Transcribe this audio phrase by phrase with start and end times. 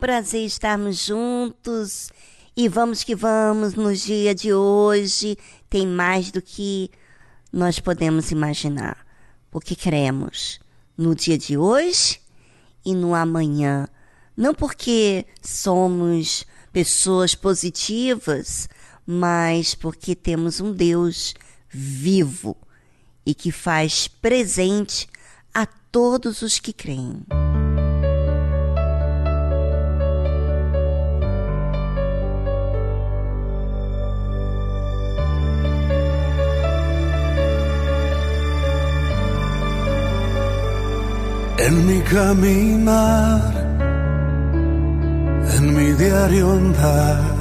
[0.00, 2.08] Prazer estarmos juntos
[2.56, 5.36] e vamos que vamos no dia de hoje.
[5.68, 6.90] Tem mais do que
[7.52, 9.06] nós podemos imaginar,
[9.50, 10.58] porque cremos
[10.96, 12.18] no dia de hoje
[12.82, 13.86] e no amanhã.
[14.34, 18.70] Não porque somos pessoas positivas,
[19.06, 21.34] mas porque temos um Deus
[21.68, 22.56] vivo
[23.26, 25.06] e que faz presente
[25.52, 27.22] a todos os que creem.
[41.66, 43.52] En mi caminar,
[45.56, 47.34] en mi diario andar,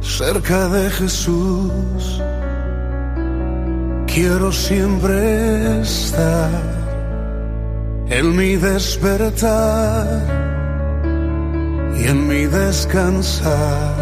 [0.00, 2.22] cerca de Jesús,
[4.06, 6.76] quiero siempre estar.
[8.08, 10.06] En mi despertar
[11.98, 13.94] y en mi descansar,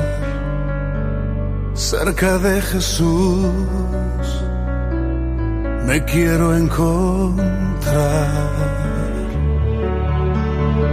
[1.73, 3.51] cerca de Jesús
[5.87, 7.45] me quiero encontrar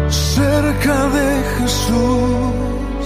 [0.10, 3.06] cerca de Jesús,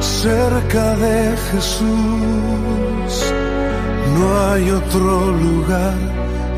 [0.00, 3.12] cerca de Jesús.
[4.16, 5.98] No hay otro lugar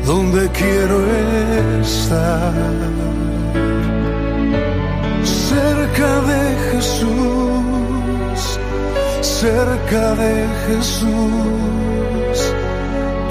[0.05, 0.97] donde quiero
[1.81, 2.53] estar.
[5.23, 8.39] Cerca de Jesús,
[9.21, 11.88] cerca de Jesús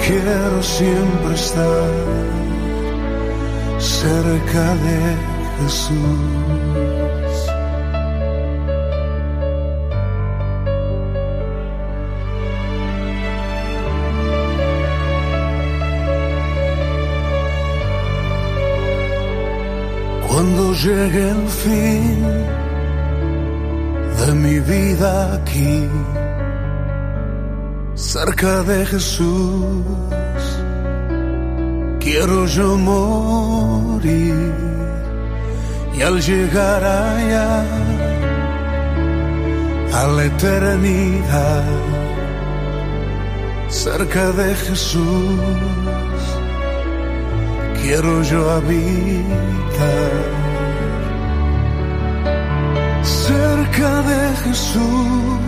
[0.09, 1.91] quiero siempre estar
[3.79, 5.01] cerca de
[5.59, 7.35] Jesús.
[20.29, 22.25] Cuando llegue el fin
[24.21, 25.89] de mi vida aquí,
[28.09, 29.85] cerca de Jesús,
[32.01, 34.55] quiero yo morir
[35.95, 37.65] y al llegar allá
[39.93, 41.65] a la eternidad,
[43.69, 46.21] cerca de Jesús,
[47.83, 50.13] quiero yo habitar.
[53.03, 55.48] Cerca de Jesús,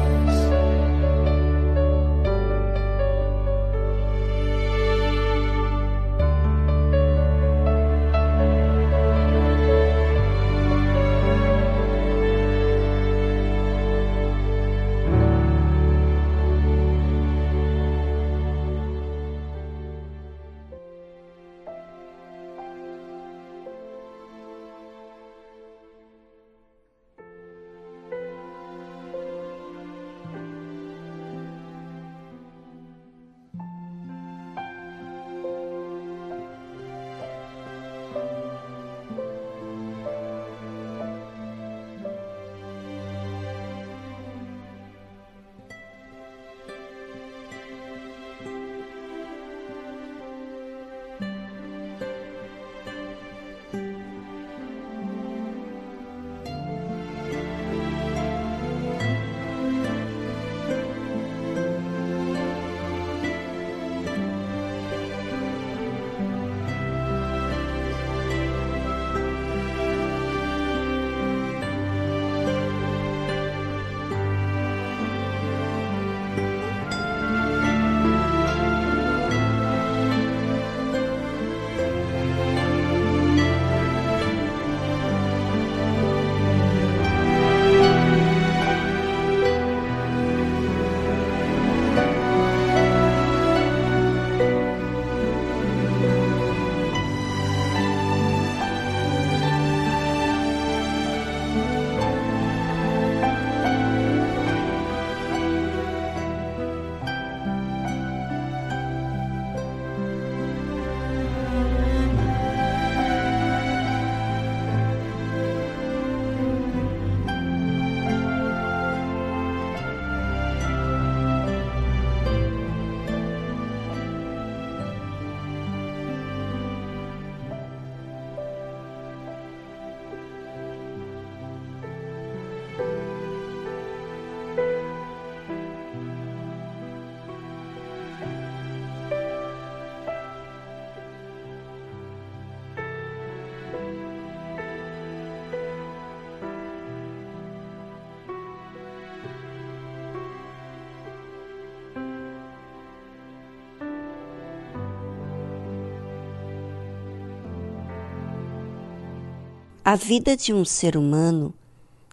[159.91, 161.53] A vida de um ser humano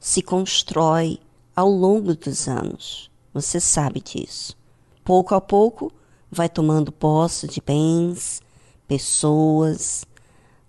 [0.01, 1.21] se constrói
[1.55, 3.09] ao longo dos anos.
[3.33, 4.57] Você sabe disso.
[5.05, 5.93] Pouco a pouco
[6.29, 8.43] vai tomando posse de bens,
[8.89, 10.05] pessoas,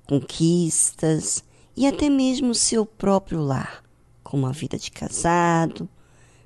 [0.08, 1.44] conquistas
[1.76, 3.84] e até mesmo seu próprio lar,
[4.24, 5.90] como a vida de casado,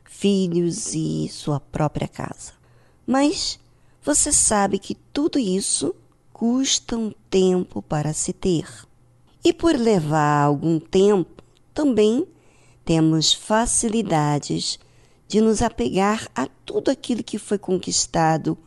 [0.05, 2.53] filhos e sua própria casa.
[3.05, 3.59] Mas
[4.01, 5.93] você sabe que tudo isso
[6.31, 8.65] custa um tempo para se ter.
[9.43, 12.25] E por levar algum tempo, também
[12.85, 14.79] temos facilidades
[15.27, 18.57] de nos apegar a tudo aquilo que foi conquistado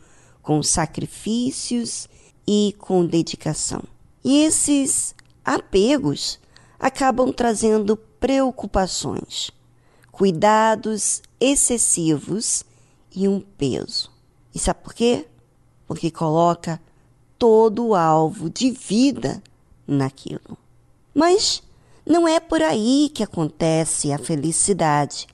[0.41, 2.07] com sacrifícios
[2.45, 3.81] e com dedicação.
[4.23, 6.39] E esses apegos
[6.79, 9.49] acabam trazendo preocupações,
[10.11, 12.63] cuidados excessivos
[13.15, 14.11] e um peso.
[14.53, 15.27] E sabe por quê?
[15.87, 16.79] Porque coloca
[17.37, 19.41] todo o alvo de vida
[19.87, 20.57] naquilo.
[21.17, 21.63] Mas
[22.05, 25.25] não é por aí que acontece a felicidade,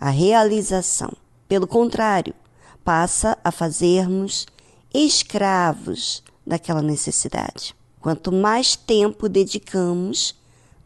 [0.00, 1.12] a realização.
[1.46, 2.34] Pelo contrário,
[2.82, 4.46] passa a fazermos
[4.94, 7.76] escravos daquela necessidade.
[8.00, 10.34] Quanto mais tempo dedicamos,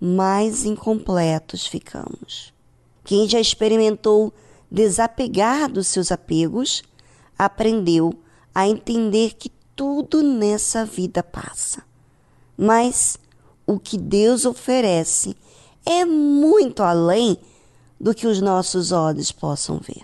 [0.01, 2.53] mais incompletos ficamos.
[3.05, 4.35] Quem já experimentou
[4.69, 6.83] desapegar dos seus apegos,
[7.39, 8.13] aprendeu
[8.53, 11.85] a entender que tudo nessa vida passa.
[12.59, 13.17] Mas
[13.71, 15.37] o que Deus oferece
[15.87, 17.39] é muito além
[18.01, 20.03] do que os nossos olhos possam ver.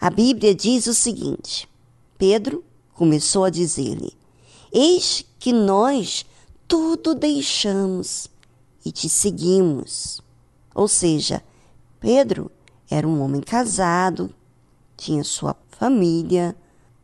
[0.00, 1.68] A Bíblia diz o seguinte:
[2.16, 4.12] Pedro começou a dizer-lhe:
[4.72, 6.24] Eis que nós
[6.68, 8.28] tudo deixamos
[8.84, 10.20] e te seguimos.
[10.72, 11.42] Ou seja,
[11.98, 12.52] Pedro
[12.88, 14.32] era um homem casado,
[14.96, 16.54] tinha sua família,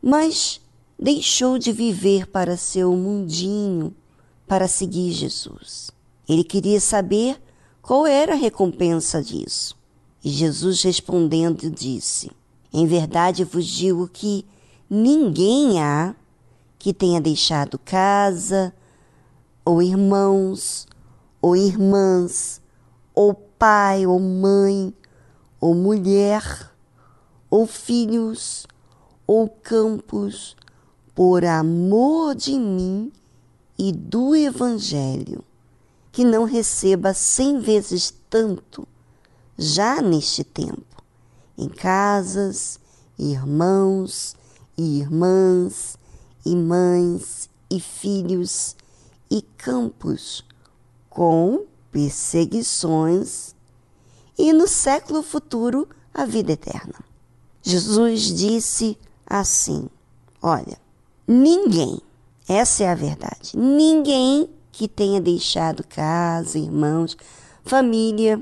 [0.01, 0.61] mas
[0.97, 3.93] deixou de viver para seu mundinho
[4.49, 5.91] para seguir Jesus.
[6.27, 7.39] Ele queria saber
[7.83, 9.77] qual era a recompensa disso.
[10.23, 12.31] E Jesus respondendo disse:
[12.73, 14.43] Em verdade vos digo que
[14.89, 16.15] ninguém há
[16.79, 18.73] que tenha deixado casa,
[19.63, 20.87] ou irmãos,
[21.39, 22.59] ou irmãs,
[23.13, 24.91] ou pai, ou mãe,
[25.61, 26.71] ou mulher,
[27.51, 28.65] ou filhos,
[29.27, 30.55] ou campos,
[31.13, 33.11] por amor de mim
[33.79, 35.41] e do Evangelho,
[36.11, 38.85] que não receba cem vezes tanto
[39.57, 41.01] já neste tempo,
[41.57, 42.77] em casas,
[43.17, 44.35] irmãos
[44.77, 45.97] e irmãs,
[46.45, 48.75] e mães e filhos
[49.31, 50.43] e campos,
[51.09, 53.55] com perseguições,
[54.37, 56.99] e no século futuro a vida eterna.
[57.61, 59.87] Jesus disse assim:
[60.41, 60.77] Olha,
[61.25, 62.01] ninguém,
[62.49, 67.15] essa é a verdade, ninguém que tenha deixado casa, irmãos,
[67.63, 68.41] família,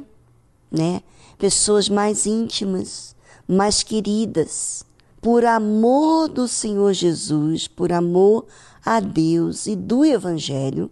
[0.72, 1.04] né,
[1.38, 3.14] pessoas mais íntimas,
[3.46, 4.86] mais queridas,
[5.22, 8.46] por amor do Senhor Jesus, por amor
[8.86, 10.90] a Deus e do Evangelho,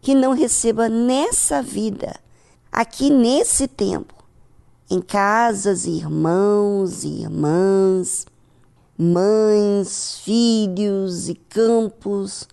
[0.00, 2.20] que não receba nessa vida,
[2.70, 4.14] aqui nesse tempo,
[4.88, 8.26] em casas, irmãos e irmãs,
[8.98, 12.48] mães, filhos e campos,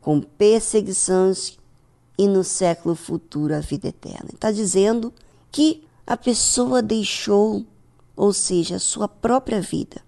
[0.00, 1.56] com perseguições
[2.18, 4.30] e no século futuro a vida eterna.
[4.34, 5.12] Está dizendo
[5.52, 7.64] que a pessoa deixou,
[8.16, 10.02] ou seja, a sua própria vida,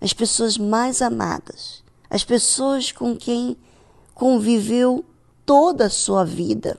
[0.00, 3.56] as pessoas mais amadas, as pessoas com quem
[4.14, 5.02] conviveu
[5.46, 6.78] toda a sua vida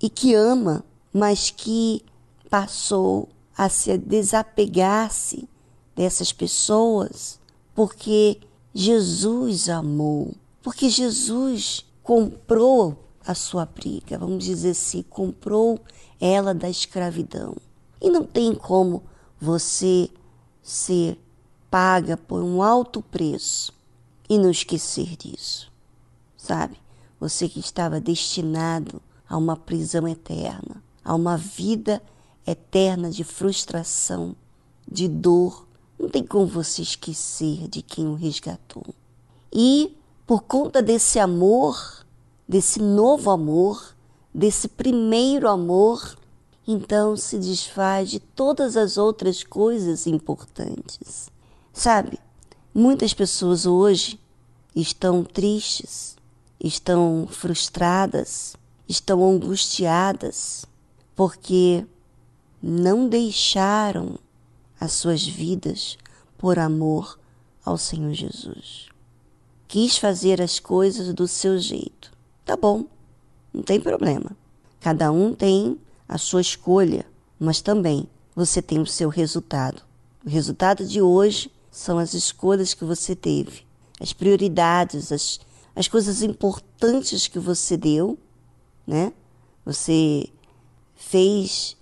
[0.00, 0.82] e que ama,
[1.12, 2.02] mas que
[2.48, 5.46] passou a se desapegar-se
[5.94, 7.38] dessas pessoas
[7.74, 8.40] porque
[8.74, 15.80] Jesus amou, porque Jesus comprou a sua briga, vamos dizer assim, comprou
[16.20, 17.56] ela da escravidão.
[18.00, 19.02] E não tem como
[19.40, 20.10] você
[20.62, 21.18] ser
[21.70, 23.72] paga por um alto preço
[24.28, 25.70] e não esquecer disso,
[26.36, 26.76] sabe?
[27.18, 32.02] Você que estava destinado a uma prisão eterna, a uma vida
[32.46, 34.34] eterna de frustração,
[34.90, 35.66] de dor,
[36.02, 38.84] não tem como você esquecer de quem o resgatou.
[39.52, 42.04] E por conta desse amor,
[42.48, 43.94] desse novo amor,
[44.34, 46.18] desse primeiro amor,
[46.66, 51.30] então se desfaz de todas as outras coisas importantes.
[51.72, 52.18] Sabe,
[52.74, 54.18] muitas pessoas hoje
[54.74, 56.16] estão tristes,
[56.58, 58.56] estão frustradas,
[58.88, 60.66] estão angustiadas,
[61.14, 61.86] porque
[62.60, 64.18] não deixaram
[64.82, 65.96] as suas vidas
[66.36, 67.16] por amor
[67.64, 68.88] ao Senhor Jesus.
[69.68, 72.10] Quis fazer as coisas do seu jeito.
[72.44, 72.86] Tá bom,
[73.54, 74.36] não tem problema.
[74.80, 77.06] Cada um tem a sua escolha,
[77.38, 79.82] mas também você tem o seu resultado.
[80.26, 83.64] O resultado de hoje são as escolhas que você teve
[84.00, 85.38] as prioridades, as,
[85.76, 88.18] as coisas importantes que você deu,
[88.84, 89.12] né?
[89.64, 90.28] Você
[90.96, 91.76] fez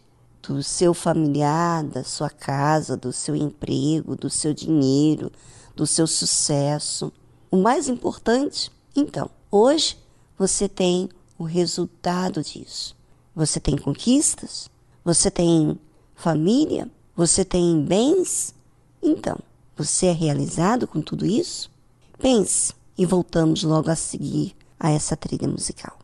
[0.51, 5.31] do seu familiar, da sua casa, do seu emprego, do seu dinheiro,
[5.77, 7.13] do seu sucesso.
[7.53, 8.69] o mais importante?
[8.97, 9.97] Então, hoje
[10.37, 12.97] você tem o resultado disso.
[13.33, 14.69] Você tem conquistas?
[15.05, 15.79] Você tem
[16.17, 16.91] família?
[17.15, 18.53] Você tem bens?
[19.01, 19.39] Então,
[19.77, 21.71] você é realizado com tudo isso?
[22.19, 25.97] Pense e voltamos logo a seguir a essa trilha musical.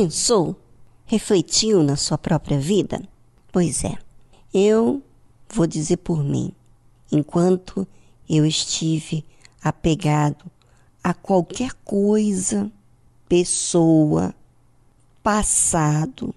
[0.00, 0.56] Pensou?
[1.04, 3.06] Refletiu na sua própria vida?
[3.52, 3.98] Pois é,
[4.50, 5.02] eu
[5.46, 6.52] vou dizer por mim.
[7.12, 7.86] Enquanto
[8.26, 9.22] eu estive
[9.62, 10.50] apegado
[11.04, 12.72] a qualquer coisa,
[13.28, 14.34] pessoa,
[15.22, 16.34] passado,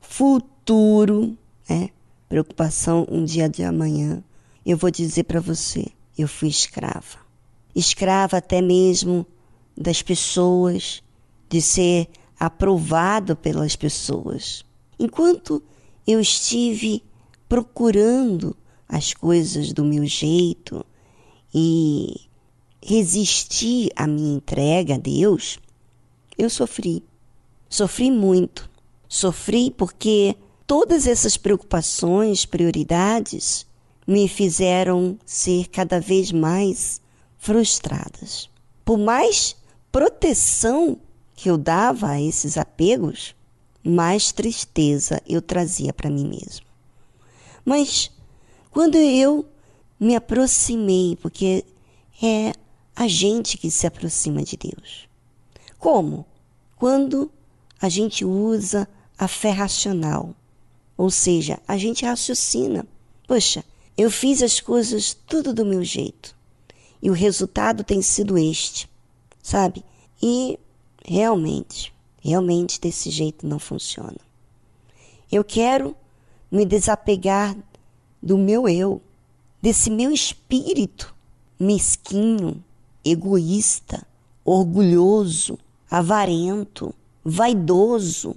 [0.00, 1.90] futuro, né?
[2.28, 4.24] Preocupação um dia de amanhã.
[4.66, 5.86] Eu vou dizer para você,
[6.18, 7.20] eu fui escrava.
[7.76, 9.24] Escrava até mesmo
[9.76, 11.00] das pessoas,
[11.48, 14.64] de ser aprovado pelas pessoas.
[14.98, 15.62] Enquanto
[16.06, 17.02] eu estive
[17.48, 18.56] procurando
[18.88, 20.84] as coisas do meu jeito
[21.54, 22.20] e
[22.82, 25.58] resisti à minha entrega a Deus,
[26.36, 27.02] eu sofri.
[27.68, 28.68] Sofri muito.
[29.08, 33.66] Sofri porque todas essas preocupações, prioridades,
[34.06, 37.00] me fizeram ser cada vez mais
[37.38, 38.50] frustradas.
[38.84, 39.56] Por mais
[39.90, 40.98] proteção
[41.34, 43.34] que eu dava a esses apegos,
[43.82, 46.64] mais tristeza eu trazia para mim mesmo.
[47.64, 48.10] Mas
[48.70, 49.46] quando eu
[49.98, 51.64] me aproximei, porque
[52.22, 52.52] é
[52.94, 55.08] a gente que se aproxima de Deus.
[55.78, 56.24] Como?
[56.76, 57.30] Quando
[57.80, 60.34] a gente usa a fé racional,
[60.96, 62.86] ou seja, a gente raciocina.
[63.26, 63.64] Poxa,
[63.96, 66.34] eu fiz as coisas tudo do meu jeito
[67.02, 68.88] e o resultado tem sido este,
[69.42, 69.84] sabe?
[70.22, 70.58] E
[71.04, 74.18] realmente, realmente desse jeito não funciona.
[75.30, 75.94] Eu quero
[76.50, 77.56] me desapegar
[78.22, 79.02] do meu eu,
[79.60, 81.14] desse meu espírito
[81.58, 82.62] mesquinho,
[83.04, 84.06] egoísta,
[84.44, 85.58] orgulhoso,
[85.90, 88.36] avarento, vaidoso,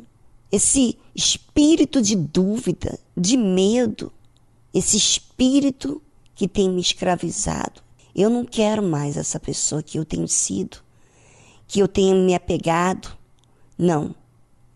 [0.51, 4.12] esse espírito de dúvida, de medo,
[4.73, 6.01] esse espírito
[6.36, 7.82] que tem me escravizado.
[8.15, 10.77] Eu não quero mais essa pessoa que eu tenho sido
[11.67, 13.15] que eu tenha me apegado.
[13.77, 14.15] Não,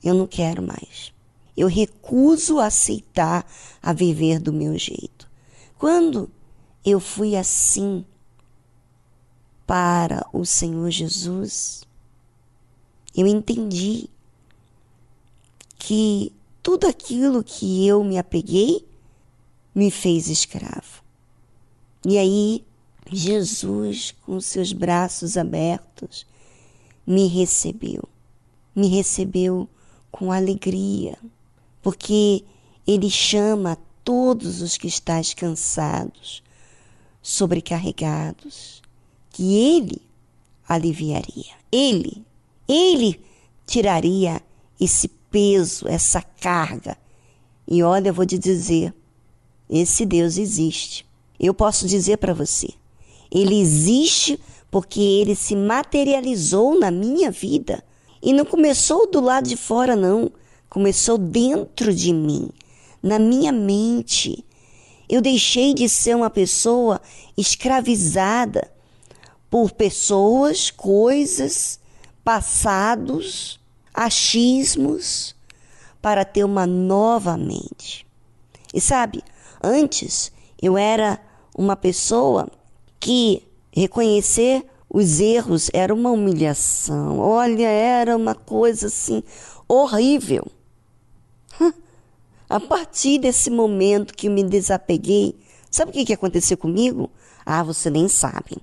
[0.04, 1.13] eu não quero mais.
[1.56, 3.45] Eu recuso aceitar
[3.82, 5.30] a viver do meu jeito.
[5.77, 6.30] Quando
[6.84, 8.06] eu fui assim
[9.65, 11.84] para o Senhor Jesus,
[13.15, 14.10] eu entendi
[15.77, 18.86] que tudo aquilo que eu me apeguei
[19.73, 21.01] me fez escravo.
[22.06, 22.65] E aí,
[23.12, 26.25] Jesus, com seus braços abertos,
[27.12, 28.04] me recebeu.
[28.74, 29.67] Me recebeu
[30.10, 31.17] com alegria,
[31.82, 32.43] porque
[32.88, 36.41] Ele chama todos os que estáis cansados,
[37.21, 38.82] sobrecarregados,
[39.30, 40.02] que Ele
[40.67, 41.54] aliviaria.
[41.69, 42.26] Ele,
[42.67, 43.19] Ele
[43.65, 44.41] tiraria
[44.80, 46.97] esse peso, essa carga.
[47.67, 48.93] E olha, eu vou te dizer,
[49.69, 51.06] esse Deus existe.
[51.38, 52.69] Eu posso dizer para você,
[53.30, 54.39] ele existe
[54.71, 57.84] porque ele se materializou na minha vida.
[58.23, 60.31] E não começou do lado de fora, não.
[60.69, 62.49] Começou dentro de mim,
[63.03, 64.45] na minha mente.
[65.10, 67.01] Eu deixei de ser uma pessoa
[67.38, 68.71] escravizada
[69.49, 71.77] por pessoas, coisas,
[72.23, 73.60] passados,
[73.93, 75.36] achismos,
[76.01, 78.07] para ter uma nova mente.
[78.73, 79.21] E sabe,
[79.62, 80.31] antes
[80.62, 81.19] eu era
[81.57, 82.47] uma pessoa
[82.97, 87.19] que reconhecer os erros era uma humilhação.
[87.19, 89.23] Olha, era uma coisa assim
[89.67, 90.45] horrível.
[92.49, 97.10] A partir desse momento que me desapeguei, sabe o que, que aconteceu comigo?
[97.45, 98.57] Ah, você nem sabe.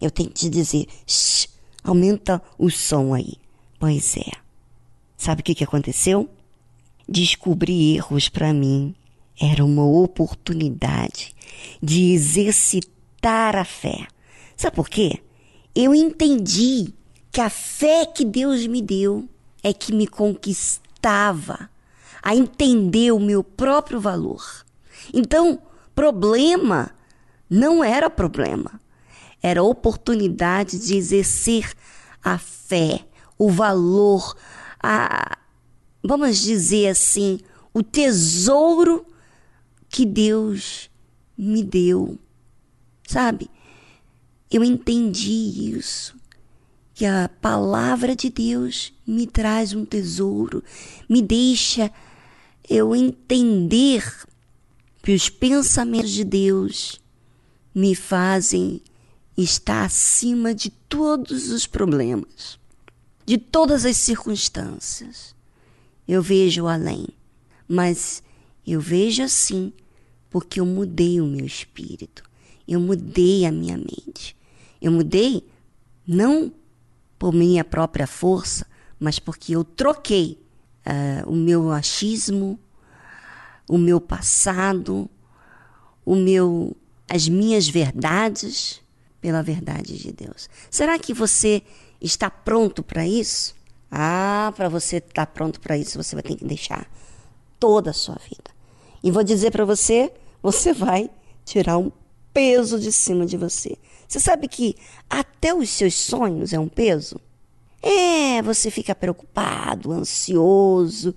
[0.00, 1.46] Eu tenho que te dizer, shh,
[1.84, 3.34] aumenta o som aí.
[3.78, 4.32] Pois é.
[5.16, 6.28] Sabe o que, que aconteceu?
[7.08, 8.94] Descobrir erros para mim
[9.40, 11.34] era uma oportunidade
[11.80, 14.08] de exercitar a fé.
[14.60, 15.22] Sabe por quê?
[15.74, 16.92] Eu entendi
[17.32, 19.26] que a fé que Deus me deu
[19.62, 21.70] é que me conquistava
[22.22, 24.44] a entender o meu próprio valor.
[25.14, 25.62] Então,
[25.94, 26.90] problema
[27.48, 28.78] não era problema,
[29.42, 31.72] era oportunidade de exercer
[32.22, 33.06] a fé,
[33.38, 34.36] o valor,
[34.78, 35.38] a
[36.04, 37.40] vamos dizer assim,
[37.72, 39.06] o tesouro
[39.88, 40.90] que Deus
[41.34, 42.18] me deu.
[43.08, 43.50] Sabe?
[44.50, 46.18] Eu entendi isso.
[46.92, 50.62] Que a palavra de Deus me traz um tesouro,
[51.08, 51.90] me deixa
[52.68, 54.04] eu entender
[55.02, 57.00] que os pensamentos de Deus
[57.74, 58.82] me fazem
[59.36, 62.58] estar acima de todos os problemas,
[63.24, 65.34] de todas as circunstâncias.
[66.06, 67.06] Eu vejo além,
[67.66, 68.22] mas
[68.66, 69.72] eu vejo assim
[70.28, 72.22] porque eu mudei o meu espírito,
[72.68, 74.36] eu mudei a minha mente.
[74.80, 75.46] Eu mudei
[76.06, 76.52] não
[77.18, 78.66] por minha própria força,
[78.98, 80.38] mas porque eu troquei
[80.86, 82.58] uh, o meu achismo,
[83.68, 85.08] o meu passado,
[86.04, 86.76] o meu,
[87.08, 88.80] as minhas verdades
[89.20, 90.48] pela verdade de Deus.
[90.70, 91.62] Será que você
[92.00, 93.54] está pronto para isso?
[93.90, 96.90] Ah, para você estar pronto para isso, você vai ter que deixar
[97.58, 98.50] toda a sua vida.
[99.02, 100.12] E vou dizer para você,
[100.42, 101.10] você vai
[101.44, 101.90] tirar um
[102.32, 103.76] peso de cima de você.
[104.10, 104.74] Você sabe que
[105.08, 107.20] até os seus sonhos é um peso?
[107.80, 111.14] É, você fica preocupado, ansioso,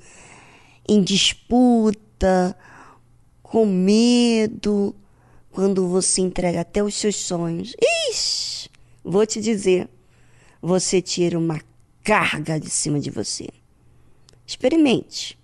[0.88, 2.56] em disputa,
[3.41, 4.95] com medo,
[5.49, 7.75] quando você entrega até os seus sonhos.
[8.12, 8.69] Ixi,
[9.03, 9.89] vou te dizer,
[10.62, 11.60] você tira uma
[12.03, 13.49] carga de cima de você.
[14.45, 15.36] Experimente.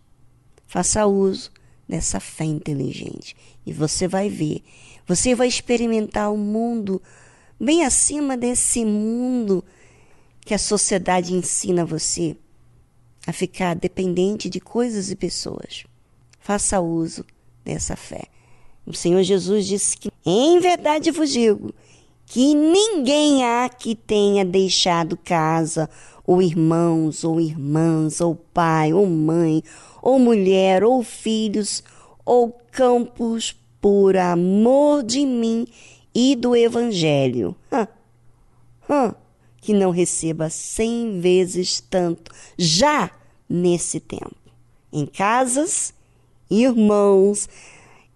[0.68, 1.50] Faça uso
[1.88, 3.36] dessa fé inteligente
[3.66, 4.62] e você vai ver.
[5.08, 7.02] Você vai experimentar o mundo
[7.60, 9.64] bem acima desse mundo
[10.42, 12.36] que a sociedade ensina você
[13.28, 15.84] a ficar dependente de coisas e pessoas.
[16.40, 17.26] Faça uso
[17.64, 18.24] dessa fé.
[18.86, 21.74] O Senhor Jesus disse que, em verdade vos digo,
[22.26, 25.90] que ninguém há que tenha deixado casa,
[26.26, 29.64] ou irmãos, ou irmãs, ou pai, ou mãe,
[30.02, 31.84] ou mulher, ou filhos,
[32.26, 35.68] ou campos, por amor de mim
[36.14, 37.56] e do Evangelho.
[37.72, 37.88] Hã,
[38.90, 39.16] hã,
[39.62, 43.12] que não receba cem vezes tanto já
[43.48, 44.36] nesse tempo.
[44.92, 45.94] Em casas,
[46.50, 47.48] irmãos,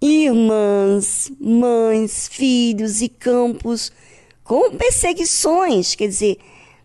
[0.02, 3.92] irmãs, mães, filhos e campos
[4.44, 5.96] com perseguições.
[5.96, 6.38] Quer dizer,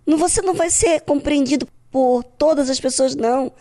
[0.06, 3.52] você não vai ser compreendido por todas as pessoas, não.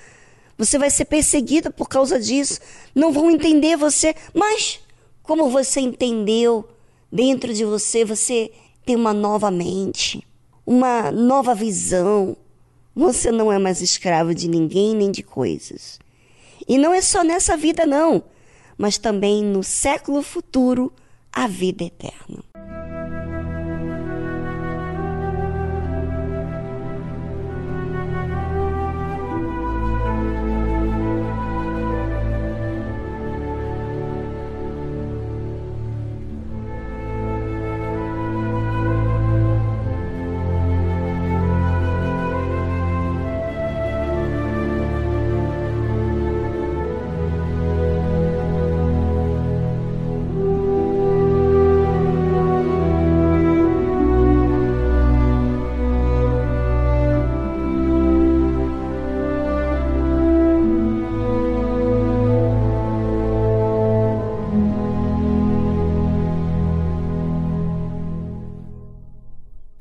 [0.58, 2.60] Você vai ser perseguida por causa disso.
[2.94, 4.16] Não vão entender você.
[4.34, 4.80] Mas,
[5.22, 6.68] como você entendeu
[7.12, 8.52] dentro de você, você
[8.86, 10.26] tem uma nova mente,
[10.66, 12.36] uma nova visão.
[12.96, 16.00] Você não é mais escravo de ninguém nem de coisas.
[16.68, 18.24] E não é só nessa vida, não,
[18.78, 20.92] mas também no século futuro,
[21.32, 22.44] a vida eterna.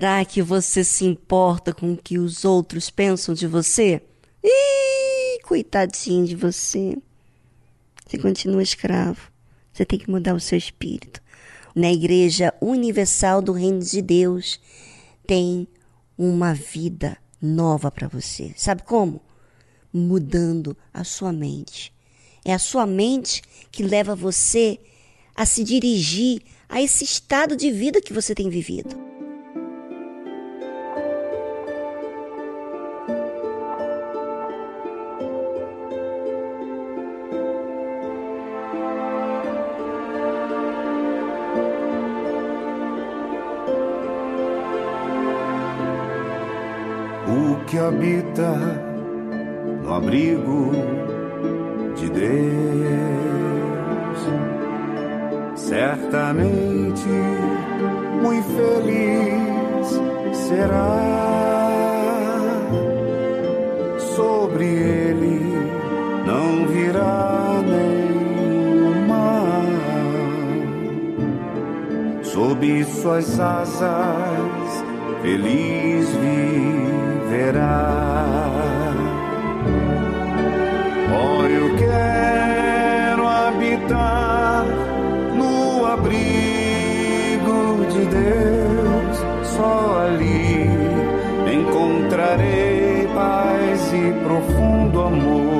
[0.00, 4.00] Será que você se importa com o que os outros pensam de você?
[4.42, 6.96] Ih, coitadinho de você.
[8.06, 9.30] Você continua escravo.
[9.70, 11.20] Você tem que mudar o seu espírito.
[11.74, 14.58] Na Igreja Universal do Reino de Deus
[15.26, 15.68] tem
[16.16, 18.54] uma vida nova para você.
[18.56, 19.20] Sabe como?
[19.92, 21.92] Mudando a sua mente.
[22.42, 24.80] É a sua mente que leva você
[25.36, 26.40] a se dirigir
[26.70, 29.09] a esse estado de vida que você tem vivido.
[47.70, 48.50] que habita
[49.84, 50.72] no abrigo
[51.94, 52.30] de Deus.
[55.54, 57.08] Certamente
[58.20, 60.00] muito feliz
[60.48, 60.98] será.
[64.16, 65.40] Sobre ele
[66.26, 69.62] não virá nenhum mal.
[72.24, 74.84] Sob suas asas
[75.22, 76.79] feliz vive
[77.30, 78.92] haverá.
[81.12, 84.64] Oh, eu quero habitar
[85.34, 90.68] no abrigo de Deus, só ali
[91.52, 95.50] encontrarei paz e profundo amor.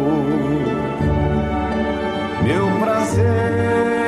[2.43, 3.99] Meu prazer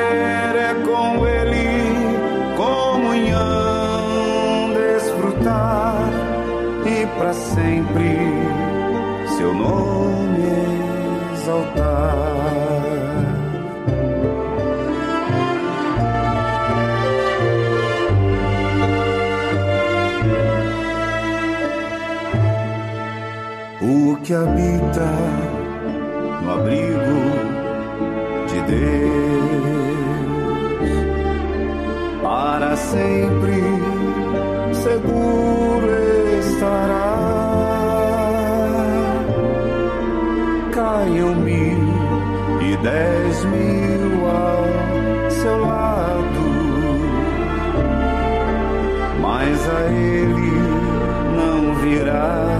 [7.23, 8.17] para sempre
[9.37, 10.43] seu nome
[11.33, 12.17] exaltar.
[23.81, 25.09] O que habita
[26.41, 27.21] no abrigo
[28.49, 28.83] de Deus
[32.21, 33.42] para sempre
[42.83, 46.43] dez mil ao seu lado,
[49.21, 50.51] mas a ele
[51.37, 52.52] não virá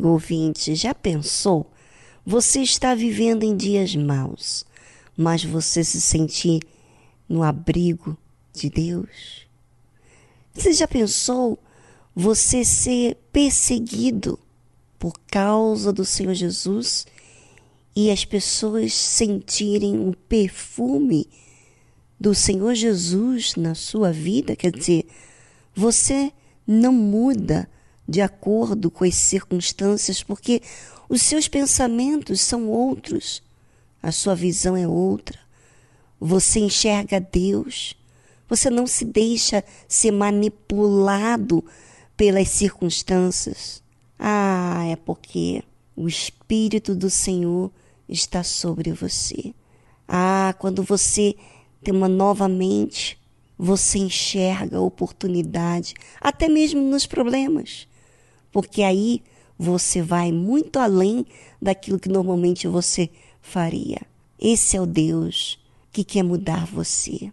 [0.00, 1.70] amigo ouvinte, já pensou?
[2.24, 4.64] Você está vivendo em dias maus,
[5.14, 6.60] mas você se sentir
[7.28, 8.16] no abrigo
[8.52, 9.46] de Deus?
[10.54, 11.58] Você já pensou
[12.14, 14.38] você ser perseguido
[14.98, 17.06] por causa do Senhor Jesus
[17.94, 21.28] e as pessoas sentirem o perfume
[22.18, 24.56] do Senhor Jesus na sua vida?
[24.56, 25.06] Quer dizer,
[25.74, 26.32] você
[26.66, 27.68] não muda
[28.10, 30.60] de acordo com as circunstâncias, porque
[31.08, 33.40] os seus pensamentos são outros,
[34.02, 35.38] a sua visão é outra.
[36.18, 37.94] Você enxerga Deus,
[38.48, 41.64] você não se deixa ser manipulado
[42.16, 43.80] pelas circunstâncias.
[44.18, 45.62] Ah, é porque
[45.94, 47.70] o Espírito do Senhor
[48.08, 49.54] está sobre você.
[50.08, 51.36] Ah, quando você
[51.80, 53.16] tem uma nova mente,
[53.56, 57.88] você enxerga a oportunidade, até mesmo nos problemas
[58.52, 59.22] porque aí
[59.58, 61.26] você vai muito além
[61.60, 64.00] daquilo que normalmente você faria.
[64.38, 65.58] Esse é o Deus
[65.92, 67.32] que quer mudar você.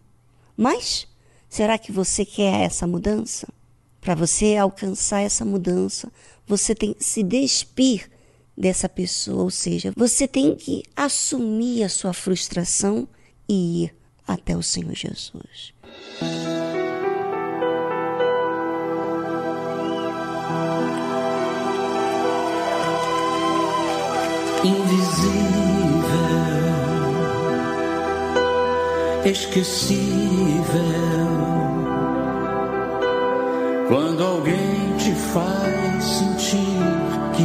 [0.56, 1.08] Mas
[1.48, 3.48] será que você quer essa mudança?
[4.02, 6.12] Para você alcançar essa mudança,
[6.46, 8.10] você tem que se despir
[8.58, 13.08] dessa pessoa, ou seja, você tem que assumir a sua frustração
[13.48, 13.96] e ir
[14.28, 15.74] até o Senhor Jesus.
[24.68, 26.08] Invisível,
[29.26, 30.58] esquecível.
[33.88, 36.84] Quando alguém te faz sentir
[37.36, 37.44] que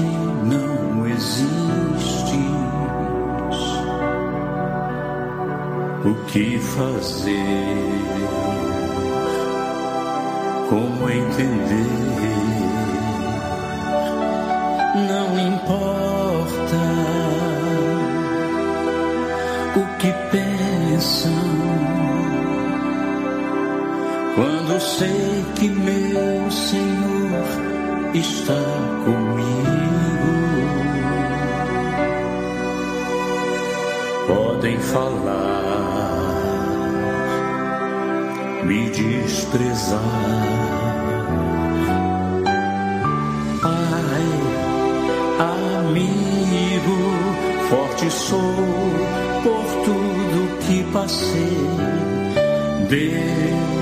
[0.49, 1.53] não existes,
[6.05, 7.33] o que fazer?
[10.69, 12.42] Como entender?
[24.35, 28.63] Quando sei que meu Senhor está
[29.05, 29.53] comigo.
[34.27, 36.23] Podem falar,
[38.65, 39.99] me desprezar.
[45.83, 46.97] Amigo,
[47.69, 48.41] forte sou
[49.43, 51.59] por tudo que passei.
[52.89, 53.82] Deus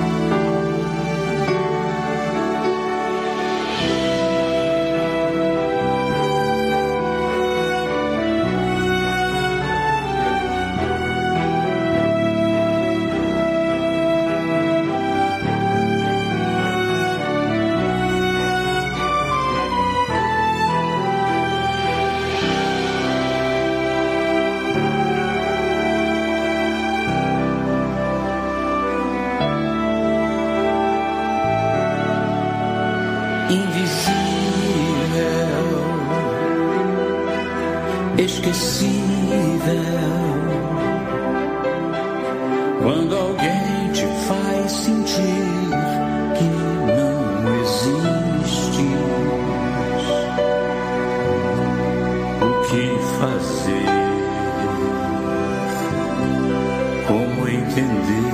[57.71, 58.31] entender.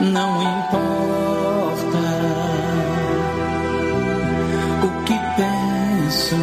[0.00, 1.98] Não importa
[4.82, 6.38] o que pensam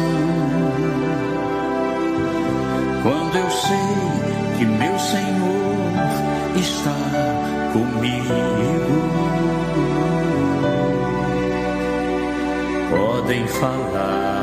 [3.02, 5.90] quando eu sei que meu Senhor
[6.56, 6.96] está
[7.72, 9.10] comigo.
[12.90, 14.40] Podem falar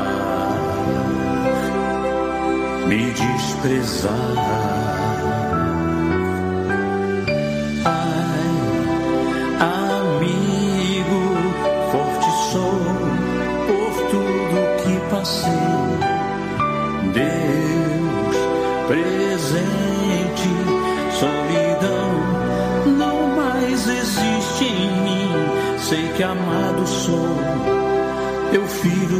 [2.86, 4.77] me desprezar.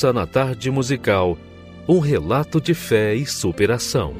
[0.00, 1.36] Ouça na tarde musical
[1.86, 4.14] um relato de fé e superação.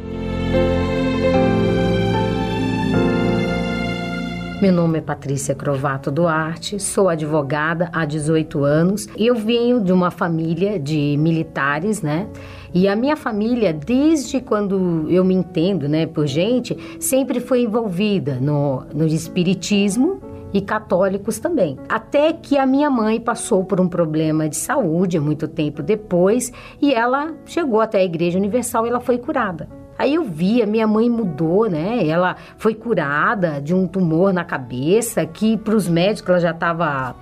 [4.61, 9.91] Meu nome é Patrícia Crovato Duarte, sou advogada há 18 anos e eu venho de
[9.91, 12.29] uma família de militares, né?
[12.75, 18.35] E a minha família, desde quando eu me entendo, né, por gente, sempre foi envolvida
[18.35, 20.20] no, no espiritismo
[20.53, 21.79] e católicos também.
[21.89, 26.93] Até que a minha mãe passou por um problema de saúde muito tempo depois e
[26.93, 29.69] ela chegou até a Igreja Universal e ela foi curada.
[29.99, 32.07] Aí eu vi, a minha mãe mudou, né?
[32.07, 37.15] Ela foi curada de um tumor na cabeça que para os médicos ela já estava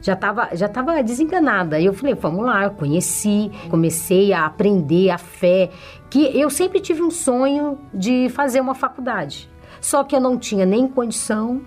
[0.00, 1.80] já estava já tava desenganada.
[1.80, 5.70] Eu falei, vamos lá, eu conheci, comecei a aprender a fé,
[6.10, 9.48] que eu sempre tive um sonho de fazer uma faculdade.
[9.80, 11.62] Só que eu não tinha nem condição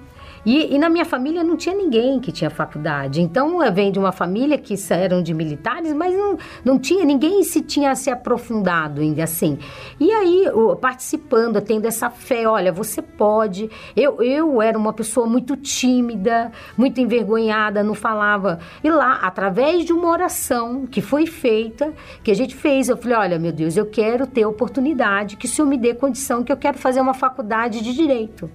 [0.47, 3.21] E, e, na minha família não tinha ninguém que tinha faculdade.
[3.21, 7.43] Então eu venho de uma família que eram de militares, mas não, não tinha ninguém
[7.43, 9.59] se tinha se aprofundado ainda assim.
[9.99, 10.45] E aí,
[10.79, 13.69] participando, tendo essa fé, olha, você pode.
[13.93, 18.59] Eu, eu era uma pessoa muito tímida, muito envergonhada, não falava.
[18.81, 21.93] E lá, através de uma oração que foi feita,
[22.23, 25.49] que a gente fez, eu falei, olha, meu Deus, eu quero ter oportunidade, que o
[25.49, 28.49] Senhor me dê condição, que eu quero fazer uma faculdade de direito.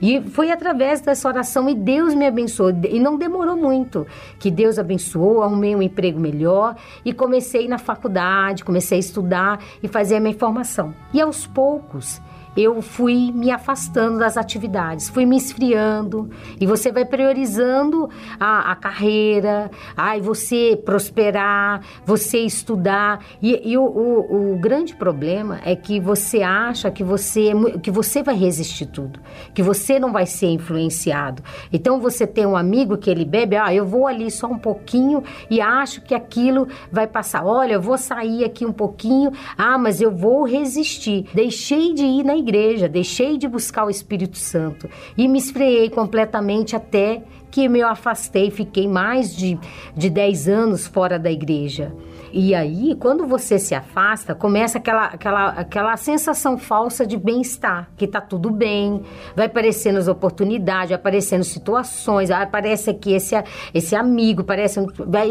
[0.00, 2.70] E foi através dessa oração e Deus me abençoou.
[2.88, 4.06] E não demorou muito
[4.38, 9.88] que Deus abençoou, arrumei um emprego melhor e comecei na faculdade, comecei a estudar e
[9.88, 10.94] fazer a minha formação.
[11.12, 12.20] E aos poucos
[12.56, 16.30] eu fui me afastando das atividades, fui me esfriando
[16.60, 23.84] e você vai priorizando a, a carreira, ai, você prosperar, você estudar e, e o,
[23.84, 27.52] o, o, grande problema é que você acha que você
[27.82, 29.20] que você vai resistir tudo,
[29.52, 31.42] que você não vai ser influenciado.
[31.72, 35.22] Então você tem um amigo que ele bebe, ah, eu vou ali só um pouquinho
[35.50, 37.44] e acho que aquilo vai passar.
[37.44, 41.26] Olha, eu vou sair aqui um pouquinho, ah, mas eu vou resistir.
[41.34, 42.43] Deixei de ir na igreja,
[42.88, 47.22] deixei de buscar o Espírito Santo e me esfriei completamente até
[47.54, 49.56] que me afastei, fiquei mais de,
[49.96, 51.92] de 10 anos fora da igreja.
[52.32, 58.08] E aí, quando você se afasta, começa aquela, aquela, aquela sensação falsa de bem-estar, que
[58.08, 59.02] tá tudo bem,
[59.36, 63.36] vai aparecendo as oportunidades, aparecendo situações, aparece aqui esse,
[63.72, 64.80] esse amigo, parece.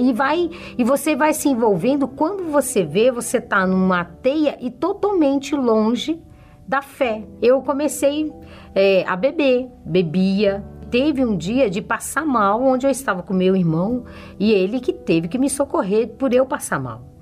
[0.02, 2.08] E vai, e você vai se envolvendo.
[2.08, 6.22] Quando você vê, você tá numa teia e totalmente longe
[6.68, 7.24] da fé.
[7.42, 8.32] Eu comecei
[8.74, 10.64] é, a beber, bebia.
[10.90, 14.06] Teve um dia de passar mal, onde eu estava com meu irmão
[14.40, 17.13] e ele que teve que me socorrer por eu passar mal.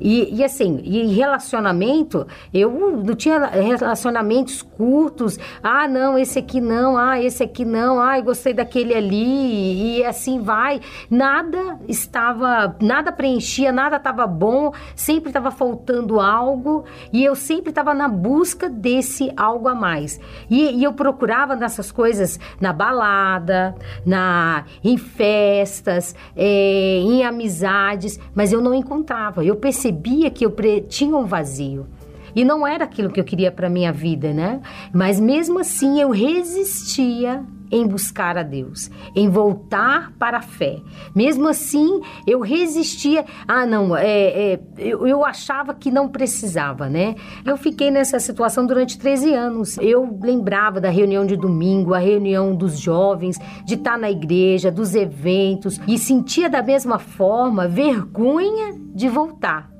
[0.00, 5.38] E, e, assim, e relacionamento, eu não tinha relacionamentos curtos.
[5.62, 6.96] Ah, não, esse aqui não.
[6.96, 8.00] Ah, esse aqui não.
[8.00, 9.98] Ah, gostei daquele ali.
[9.98, 10.80] E assim vai.
[11.10, 14.72] Nada estava, nada preenchia, nada estava bom.
[14.94, 16.84] Sempre estava faltando algo.
[17.12, 20.20] E eu sempre estava na busca desse algo a mais.
[20.50, 23.74] E, e, eu procurava nessas coisas na balada,
[24.04, 29.44] na em festas, é, em amizades, mas eu não encontrava.
[29.44, 30.54] Eu percebi percebia que eu
[30.88, 31.86] tinha um vazio.
[32.34, 34.60] E não era aquilo que eu queria para minha vida, né?
[34.92, 40.80] Mas mesmo assim eu resistia em buscar a Deus, em voltar para a fé.
[41.14, 43.24] Mesmo assim, eu resistia.
[43.46, 47.16] Ah, não, é, é, eu, eu achava que não precisava, né?
[47.44, 49.78] Eu fiquei nessa situação durante 13 anos.
[49.78, 54.94] Eu lembrava da reunião de domingo, a reunião dos jovens, de estar na igreja, dos
[54.94, 59.75] eventos, e sentia da mesma forma vergonha de voltar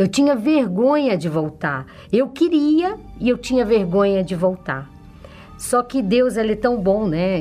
[0.00, 1.84] eu tinha vergonha de voltar.
[2.10, 4.88] Eu queria e eu tinha vergonha de voltar.
[5.58, 7.38] Só que Deus ele é tão bom, né?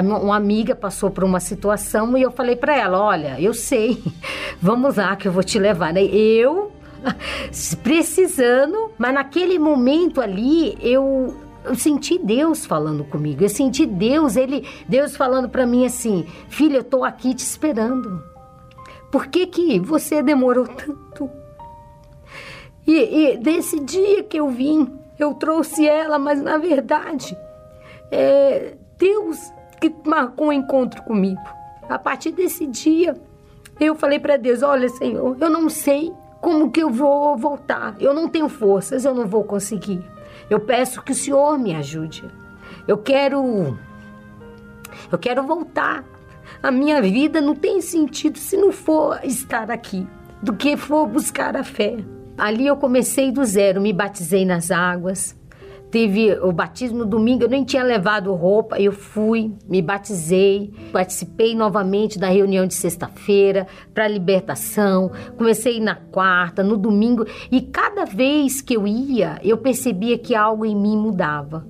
[0.00, 4.00] uma amiga passou por uma situação e eu falei para ela, olha, eu sei,
[4.62, 5.92] vamos lá que eu vou te levar.
[5.92, 6.04] Né?
[6.04, 6.70] Eu
[7.82, 11.34] precisando, mas naquele momento ali eu
[11.64, 13.42] eu senti Deus falando comigo.
[13.42, 18.22] Eu senti Deus, ele, Deus falando para mim assim: "Filha, eu tô aqui te esperando.
[19.10, 21.28] Por que que você demorou tanto?"
[22.86, 27.36] E, e desse dia que eu vim, eu trouxe ela, mas na verdade,
[28.10, 29.38] é Deus
[29.80, 31.40] que marcou um encontro comigo.
[31.88, 33.16] A partir desse dia,
[33.78, 37.96] eu falei para Deus: Olha, Senhor, eu não sei como que eu vou voltar.
[38.00, 40.04] Eu não tenho forças, eu não vou conseguir.
[40.48, 42.24] Eu peço que o Senhor me ajude.
[42.86, 43.78] Eu quero.
[45.10, 46.04] Eu quero voltar.
[46.62, 50.06] A minha vida não tem sentido se não for estar aqui,
[50.42, 51.96] do que for buscar a fé.
[52.36, 55.34] Ali eu comecei do zero, me batizei nas águas.
[55.90, 61.54] Teve o batismo no domingo, eu nem tinha levado roupa, eu fui, me batizei, participei
[61.54, 65.10] novamente da reunião de sexta-feira para libertação.
[65.38, 70.66] Comecei na quarta, no domingo, e cada vez que eu ia, eu percebia que algo
[70.66, 71.66] em mim mudava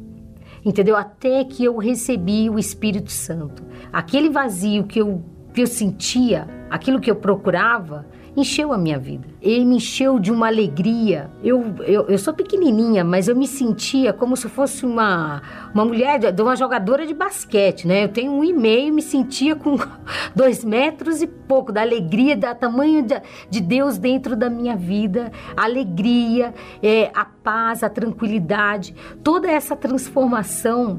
[0.69, 0.97] entendeu?
[0.97, 3.63] Até que eu recebi o Espírito Santo.
[3.93, 5.23] Aquele vazio que eu,
[5.55, 8.05] que eu sentia, aquilo que eu procurava,
[8.37, 9.27] encheu a minha vida.
[9.41, 11.31] Ele me encheu de uma alegria.
[11.43, 15.41] Eu, eu, eu sou pequenininha, mas eu me sentia como se fosse uma,
[15.73, 18.05] uma mulher, de, uma jogadora de basquete, né?
[18.05, 19.79] Eu tenho um e meio, me sentia com
[20.37, 25.33] dois metros e pouco, da alegria, da tamanho de, de Deus dentro da minha vida,
[25.57, 30.99] alegria, é, a paz, a tranquilidade, toda essa transformação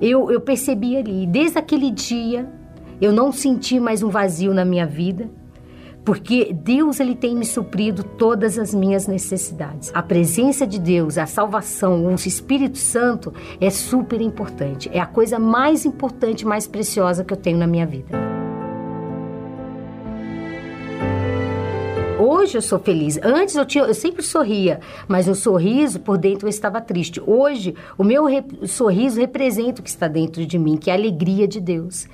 [0.00, 1.26] eu, eu percebi ali.
[1.26, 2.50] Desde aquele dia,
[3.00, 5.30] eu não senti mais um vazio na minha vida
[6.04, 9.90] porque Deus ele tem me suprido todas as minhas necessidades.
[9.94, 14.90] A presença de Deus, a salvação, o Espírito Santo é super importante.
[14.92, 18.34] É a coisa mais importante, mais preciosa que eu tenho na minha vida.
[22.18, 23.18] Hoje eu sou feliz.
[23.22, 27.20] Antes eu, tinha, eu sempre sorria, mas o sorriso por dentro eu estava triste.
[27.26, 30.96] Hoje o meu re, sorriso representa o que está dentro de mim, que é a
[30.96, 32.06] alegria de Deus.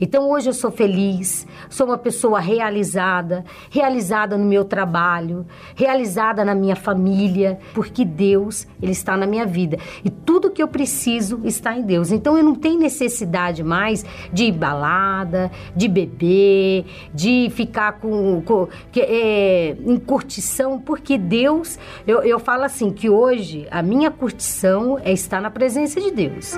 [0.00, 6.54] Então hoje eu sou feliz, sou uma pessoa realizada, realizada no meu trabalho, realizada na
[6.54, 9.78] minha família, porque Deus, ele está na minha vida.
[10.04, 12.12] E tudo que eu preciso está em Deus.
[12.12, 18.68] Então eu não tenho necessidade mais de ir balada, de beber, de ficar com, com
[18.96, 25.12] é, em curtição, porque Deus, eu, eu falo assim, que hoje a minha curtição é
[25.12, 26.56] estar na presença de Deus.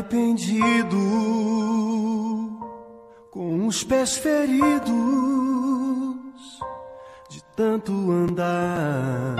[0.00, 0.98] Arrependido
[3.30, 4.90] com os pés feridos
[7.28, 9.36] de tanto andar.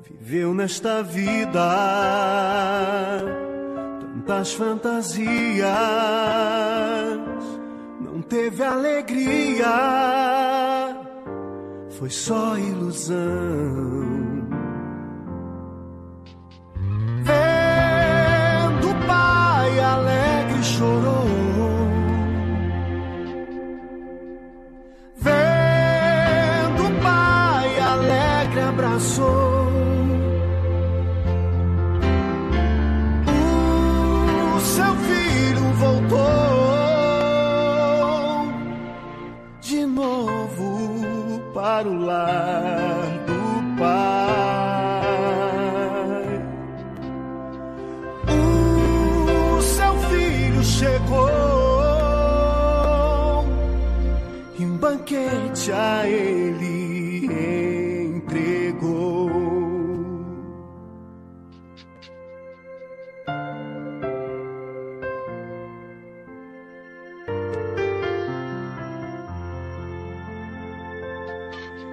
[0.00, 1.60] Viveu nesta vida
[4.00, 5.68] tantas fantasias,
[8.00, 9.66] não teve alegria,
[11.90, 14.13] foi só ilusão.
[20.74, 21.26] Chorou.
[25.16, 29.68] Vendo o pai alegre abraçou.
[34.56, 36.18] O seu filho voltou
[39.60, 42.93] de novo para o lar
[55.64, 57.26] banquete a ele
[58.16, 59.30] entregou.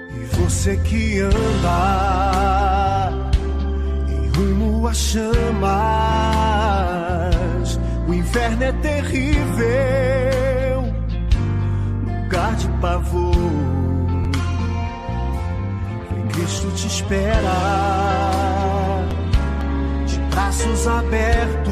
[0.10, 3.12] E você que anda
[4.10, 5.40] em rumo a chamas,
[8.08, 9.62] o inverno é terrível,
[12.06, 13.41] lugar de pavor.
[16.52, 17.50] Cristo te espera,
[20.06, 21.72] de braços abertos,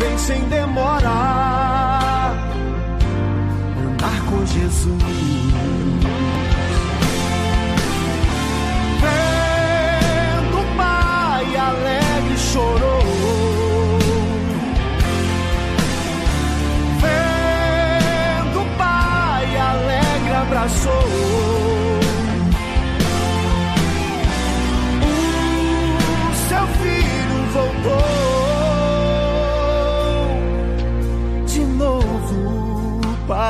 [0.00, 2.32] vem sem demora
[3.86, 5.37] andar com Jesus.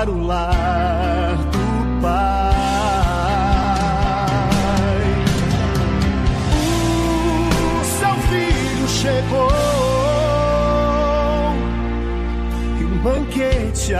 [0.08, 2.18] Para o lar do pai.
[7.80, 9.50] O seu filho chegou
[12.80, 13.94] e um banquete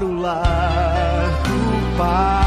[0.00, 2.39] para o lar do pai.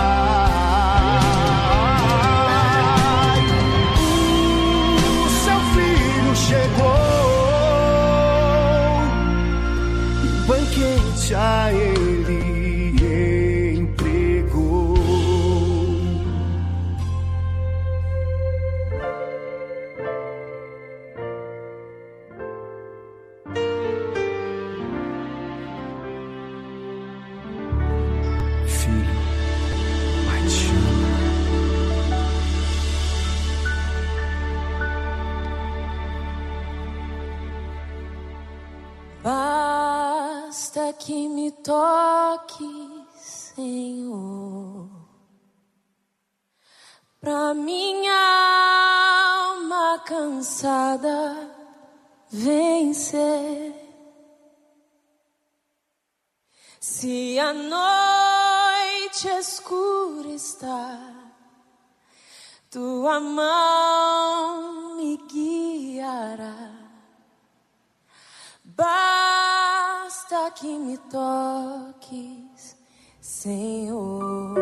[50.33, 51.51] Cansada
[52.31, 53.73] vencer.
[56.79, 60.99] Se a noite escura está,
[62.71, 66.71] tua mão me guiará.
[68.65, 72.75] Basta que me toques,
[73.21, 74.55] Senhor.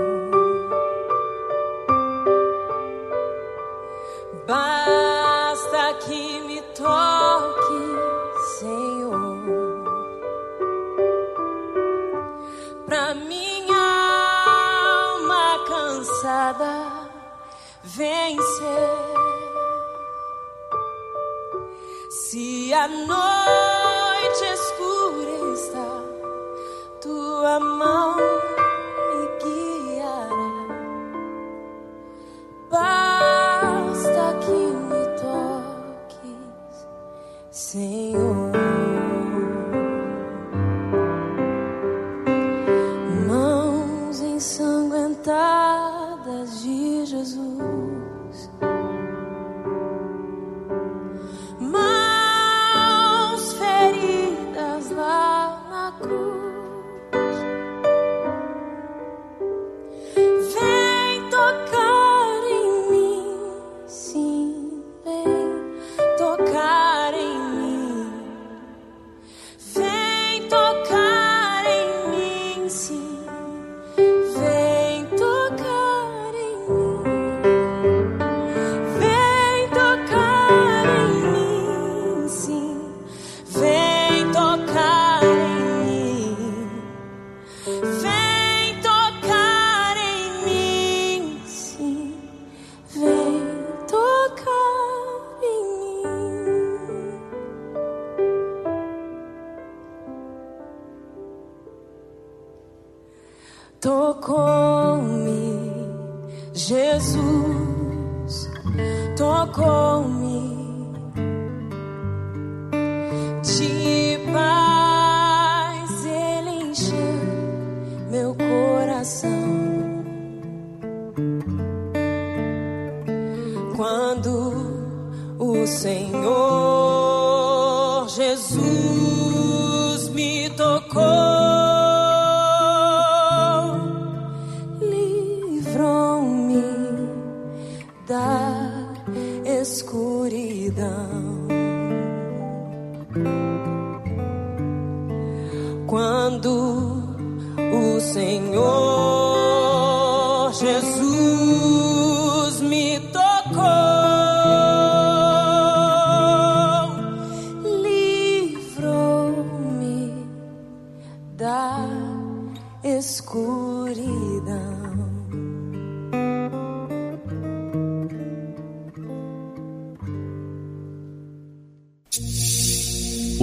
[4.45, 5.10] Basta
[18.01, 19.11] vencer.
[22.09, 25.91] Se a noite escura está,
[26.99, 28.40] tua mão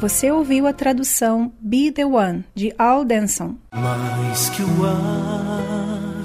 [0.00, 3.56] Você ouviu a tradução Be the One de Al Denson.
[3.72, 6.24] Mais que o ar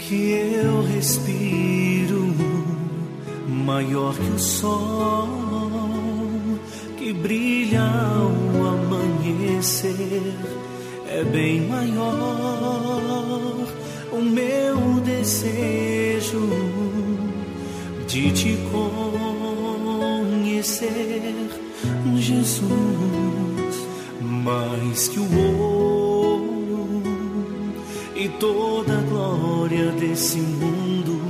[0.00, 2.34] que eu respiro,
[3.48, 5.28] maior que o sol
[6.98, 8.32] que brilha ao
[8.74, 10.34] amanhecer,
[11.08, 12.12] é bem maior
[14.10, 16.50] o meu desejo
[18.08, 18.58] de te
[20.32, 21.61] conhecer,
[22.16, 22.68] Jesus,
[24.20, 27.02] mais que o ouro.
[28.14, 31.20] E toda a glória desse mundo,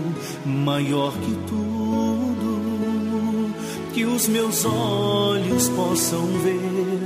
[0.45, 2.53] maior que tudo
[3.93, 7.01] que os meus olhos possam ver,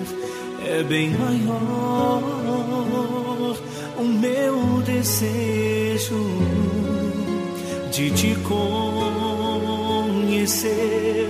[0.69, 2.23] é bem maior
[3.99, 6.27] o meu desejo
[7.91, 8.37] de te
[10.37, 11.29] conhecer,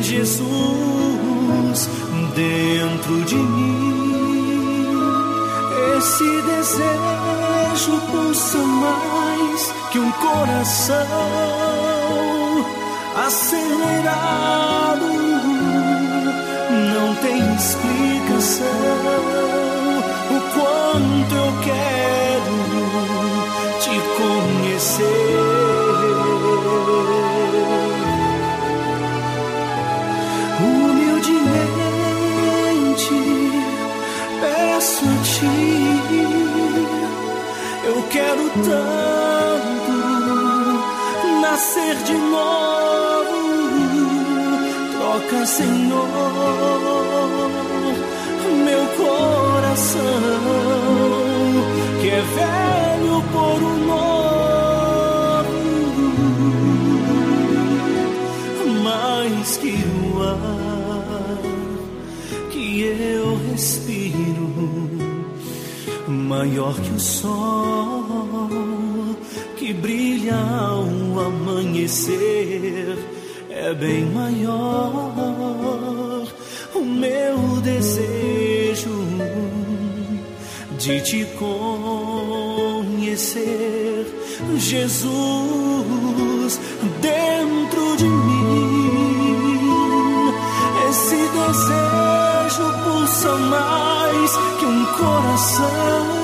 [0.00, 1.88] Jesus, luz
[2.34, 4.92] dentro de mim.
[5.96, 11.06] Esse desejo pulsa mais que um coração
[13.26, 15.06] acelerado.
[16.94, 18.66] Não tem explicação
[20.30, 22.56] o quanto eu quero
[23.80, 25.31] te conhecer.
[38.32, 39.92] quero tanto
[41.40, 43.36] nascer de novo.
[44.92, 46.08] Troca, Senhor,
[48.64, 50.00] meu coração
[52.00, 55.52] que é velho por um novo,
[58.82, 59.74] mais que
[60.14, 61.38] o ar
[62.50, 64.42] que eu respiro
[66.08, 68.01] maior que o sol
[69.74, 70.84] brilha ao
[71.26, 72.98] amanhecer
[73.50, 75.02] é bem maior
[76.74, 79.02] o meu desejo
[80.78, 81.24] de te
[82.98, 83.36] conhecer,
[84.56, 85.12] Jesus,
[87.00, 89.62] dentro de mim.
[90.90, 96.22] Esse desejo pulsa mais que um coração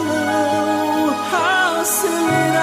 [1.81, 2.58] acelerado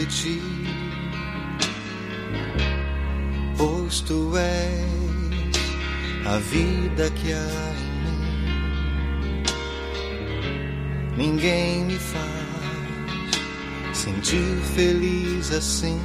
[0.00, 0.40] de ti,
[3.56, 5.56] pois tu és
[6.26, 9.44] a vida que há em mim.
[11.16, 12.24] Ninguém me faz
[13.92, 16.00] sentir feliz assim.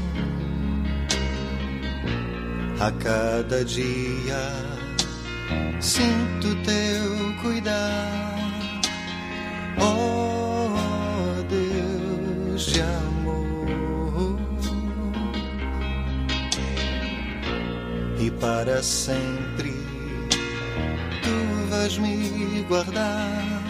[2.82, 4.52] A cada dia
[5.80, 8.35] sinto teu cuidar.
[18.66, 19.72] Para sempre
[21.22, 23.62] tu vais me guardar.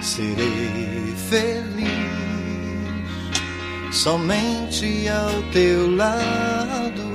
[0.00, 1.88] Serei feliz
[3.90, 7.12] somente ao teu lado.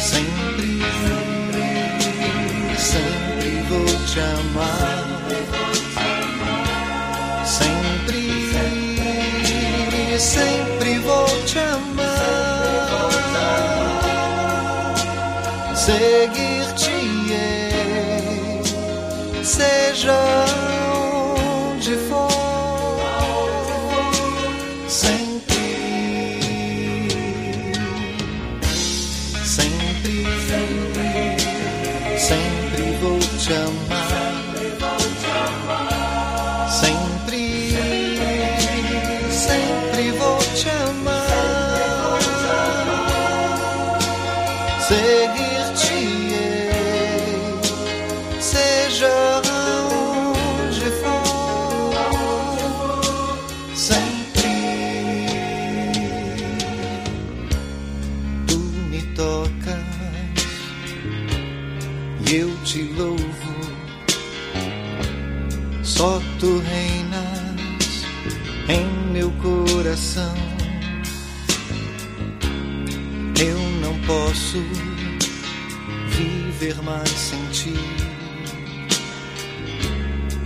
[0.00, 0.80] Sempre,
[2.78, 5.12] sempre vou te amar.
[7.44, 8.22] Sempre,
[10.18, 10.51] sempre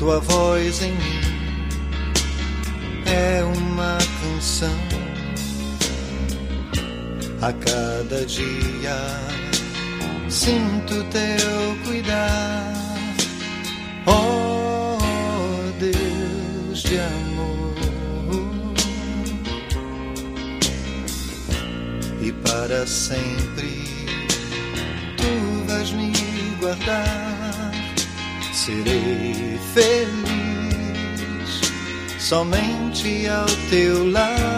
[0.06, 1.20] Tua voz em mim
[3.06, 4.78] é uma canção.
[7.42, 8.96] A cada dia
[10.28, 12.72] sinto teu cuidar.
[14.06, 14.96] Oh
[15.80, 17.74] Deus de amor.
[22.22, 23.55] E para sempre
[28.66, 31.60] Serei feliz
[32.18, 34.55] somente ao teu lado.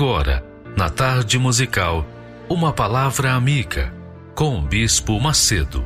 [0.00, 0.44] Agora,
[0.76, 2.08] na tarde musical,
[2.48, 3.92] Uma palavra amiga
[4.32, 5.84] com o Bispo Macedo.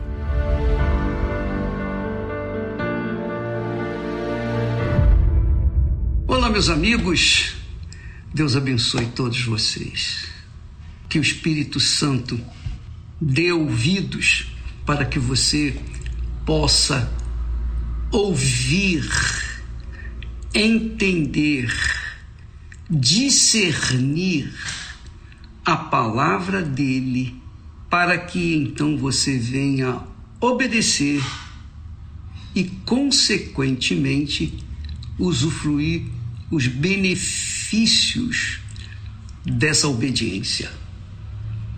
[6.28, 7.55] Olá, meus amigos.
[8.34, 10.28] Deus abençoe todos vocês.
[11.09, 12.39] Que o Espírito Santo
[13.18, 14.52] dê ouvidos
[14.84, 15.74] para que você
[16.44, 17.10] possa
[18.10, 19.09] ouvir,
[20.55, 21.72] entender,
[22.90, 24.52] discernir
[25.64, 27.40] a palavra dele,
[27.88, 30.00] para que então você venha
[30.40, 31.22] obedecer
[32.54, 34.59] e, consequentemente,
[35.18, 36.04] usufruir
[36.50, 38.60] os benefícios
[39.44, 40.70] dessa obediência.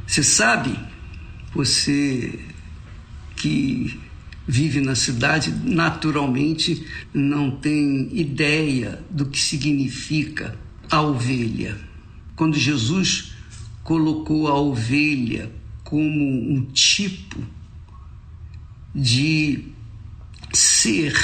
[0.06, 0.78] Você sabe,
[1.52, 2.38] você
[3.36, 4.00] que
[4.46, 10.58] vive na cidade, naturalmente não tem ideia do que significa
[10.90, 11.78] a ovelha.
[12.36, 13.32] Quando Jesus
[13.82, 15.52] colocou a ovelha
[15.82, 17.42] como um tipo
[18.94, 19.68] de
[20.52, 21.14] ser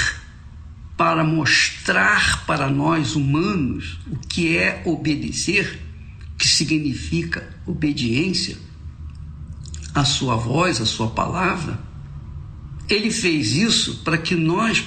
[0.95, 5.81] para mostrar para nós humanos o que é obedecer,
[6.37, 8.57] que significa obediência,
[9.93, 11.79] a sua voz, a sua palavra.
[12.87, 14.85] Ele fez isso para que nós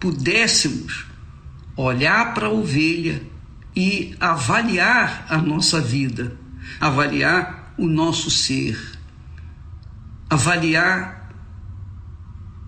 [0.00, 1.06] pudéssemos
[1.76, 3.22] olhar para a ovelha
[3.76, 6.38] e avaliar a nossa vida,
[6.80, 8.78] avaliar o nosso ser,
[10.30, 11.32] avaliar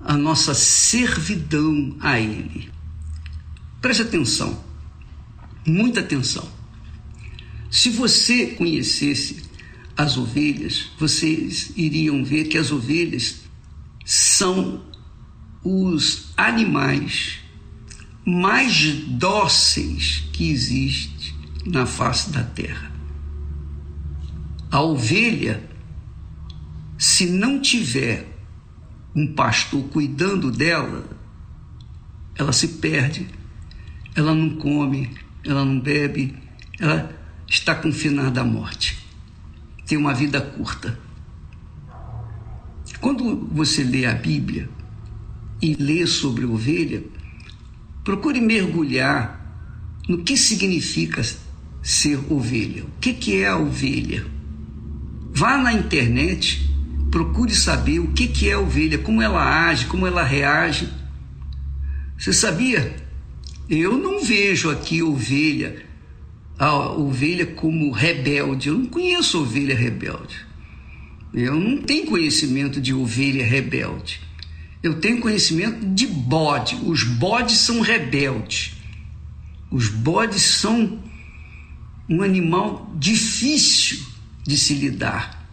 [0.00, 2.70] a nossa servidão a Ele.
[3.80, 4.64] Preste atenção,
[5.66, 6.48] muita atenção.
[7.70, 9.44] Se você conhecesse
[9.96, 13.42] as ovelhas, vocês iriam ver que as ovelhas
[14.04, 14.84] são
[15.62, 17.40] os animais
[18.26, 21.32] mais dóceis que existe
[21.64, 22.90] na face da terra.
[24.68, 25.62] A ovelha,
[26.98, 28.26] se não tiver
[29.14, 31.08] um pastor cuidando dela,
[32.34, 33.28] ela se perde,
[34.16, 35.08] ela não come,
[35.44, 36.36] ela não bebe,
[36.80, 37.08] ela
[37.46, 39.06] está confinada à morte.
[39.86, 40.98] Tem uma vida curta.
[43.00, 44.68] Quando você lê a Bíblia
[45.62, 47.04] e lê sobre ovelha,
[48.06, 49.44] procure mergulhar
[50.08, 51.24] no que significa
[51.82, 52.84] ser ovelha.
[52.84, 54.24] O que, que é a ovelha?
[55.34, 56.70] Vá na internet,
[57.10, 60.88] procure saber o que, que é a ovelha, como ela age, como ela reage.
[62.16, 62.94] Você sabia?
[63.68, 65.84] Eu não vejo aqui ovelha,
[66.56, 68.68] a ovelha como rebelde.
[68.68, 70.46] Eu não conheço ovelha rebelde.
[71.34, 74.20] Eu não tenho conhecimento de ovelha rebelde.
[74.86, 76.76] Eu tenho conhecimento de bode.
[76.76, 78.76] Os bodes são rebeldes.
[79.68, 81.02] Os bodes são
[82.08, 84.06] um animal difícil
[84.44, 85.44] de se lidar.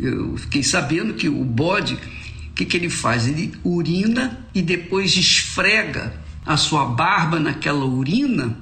[0.00, 3.28] Eu fiquei sabendo que o bode, o que, que ele faz?
[3.28, 8.58] Ele urina e depois esfrega a sua barba naquela urina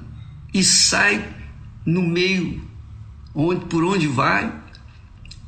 [0.53, 1.25] e sai
[1.85, 2.61] no meio
[3.33, 4.53] onde por onde vai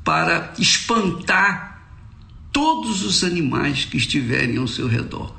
[0.06, 1.69] para espantar
[2.52, 5.36] todos os animais que estiverem ao seu redor.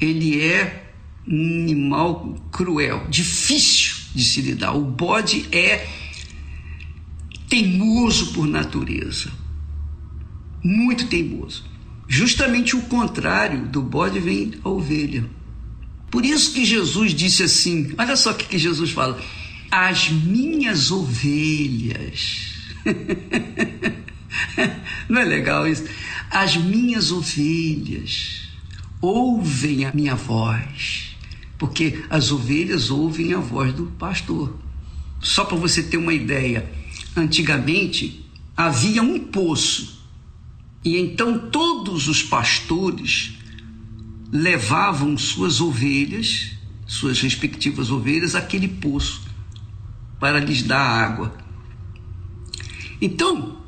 [0.00, 0.92] Ele é
[1.26, 4.74] um animal cruel, difícil de se lidar.
[4.74, 5.88] O bode é
[7.48, 9.30] teimoso por natureza,
[10.62, 11.64] muito teimoso.
[12.08, 15.28] Justamente o contrário do bode vem a ovelha.
[16.10, 19.20] Por isso que Jesus disse assim: olha só o que Jesus fala.
[19.70, 22.54] As minhas ovelhas.
[25.08, 25.84] Não é legal isso?
[26.30, 28.48] As minhas ovelhas
[29.00, 31.16] ouvem a minha voz,
[31.58, 34.56] porque as ovelhas ouvem a voz do pastor.
[35.20, 36.70] Só para você ter uma ideia,
[37.16, 38.24] antigamente
[38.56, 39.96] havia um poço
[40.84, 43.34] e então todos os pastores
[44.30, 46.52] levavam suas ovelhas,
[46.86, 49.22] suas respectivas ovelhas, àquele poço
[50.20, 51.36] para lhes dar água.
[53.00, 53.58] Então,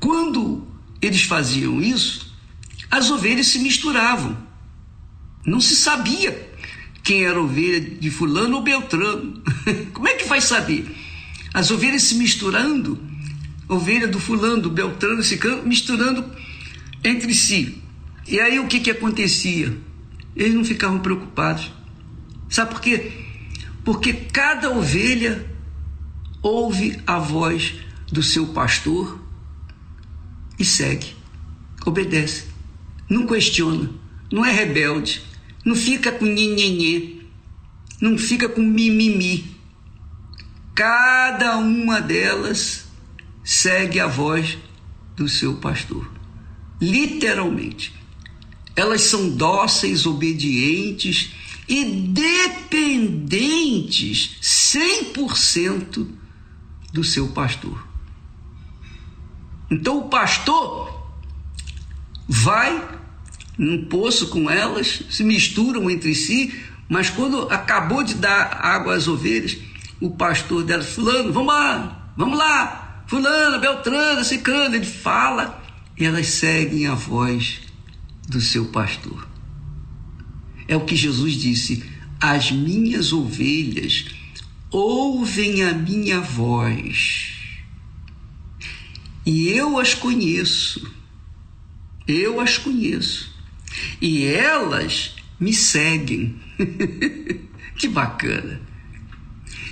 [0.00, 0.66] quando
[1.04, 2.34] eles faziam isso,
[2.90, 4.36] as ovelhas se misturavam.
[5.44, 6.50] Não se sabia
[7.02, 9.42] quem era ovelha de fulano ou beltrano.
[9.92, 10.86] Como é que vai saber?
[11.52, 12.98] As ovelhas se misturando,
[13.68, 16.24] ovelha do fulano, do beltrano, se misturando
[17.02, 17.82] entre si.
[18.26, 19.76] E aí o que, que acontecia?
[20.34, 21.70] Eles não ficavam preocupados.
[22.48, 23.12] Sabe por quê?
[23.84, 25.44] Porque cada ovelha
[26.42, 27.74] ouve a voz
[28.10, 29.23] do seu pastor
[30.58, 31.14] e segue,
[31.84, 32.44] obedece,
[33.08, 33.90] não questiona,
[34.30, 35.22] não é rebelde,
[35.64, 37.16] não fica com nhenhenhê,
[38.00, 39.54] não fica com mimimi.
[40.74, 42.84] Cada uma delas
[43.42, 44.58] segue a voz
[45.16, 46.10] do seu pastor.
[46.80, 47.94] Literalmente.
[48.76, 51.30] Elas são dóceis, obedientes
[51.68, 51.84] e
[52.64, 56.08] dependentes 100%
[56.92, 57.93] do seu pastor.
[59.74, 60.88] Então o pastor
[62.28, 62.80] vai
[63.58, 66.54] num poço com elas, se misturam entre si,
[66.88, 69.56] mas quando acabou de dar água às ovelhas,
[70.00, 75.60] o pastor dela, fulano, vamos lá, vamos lá, fulano, Beltrana, Cicrana, ele fala
[75.98, 77.60] e elas seguem a voz
[78.28, 79.26] do seu pastor.
[80.68, 81.84] É o que Jesus disse:
[82.20, 84.06] as minhas ovelhas
[84.70, 87.33] ouvem a minha voz
[89.24, 90.92] e eu as conheço,
[92.06, 93.34] eu as conheço
[94.00, 96.38] e elas me seguem.
[97.76, 98.60] que bacana!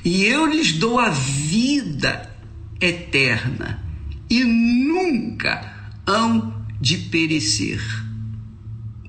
[0.04, 2.34] E eu lhes dou a vida
[2.80, 3.84] eterna
[4.28, 7.80] e nunca hão de perecer.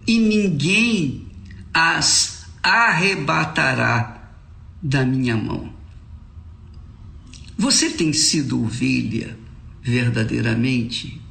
[0.06, 1.28] E ninguém
[1.74, 4.32] as arrebatará
[4.82, 5.74] da minha mão.
[7.57, 9.38] Você tem sido ovelha
[9.84, 11.22] verdadeiramente?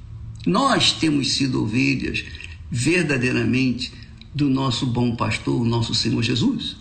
[0.47, 2.25] Nós temos sido ovelhas
[2.71, 3.93] verdadeiramente
[4.35, 6.77] do nosso bom pastor, o nosso Senhor Jesus?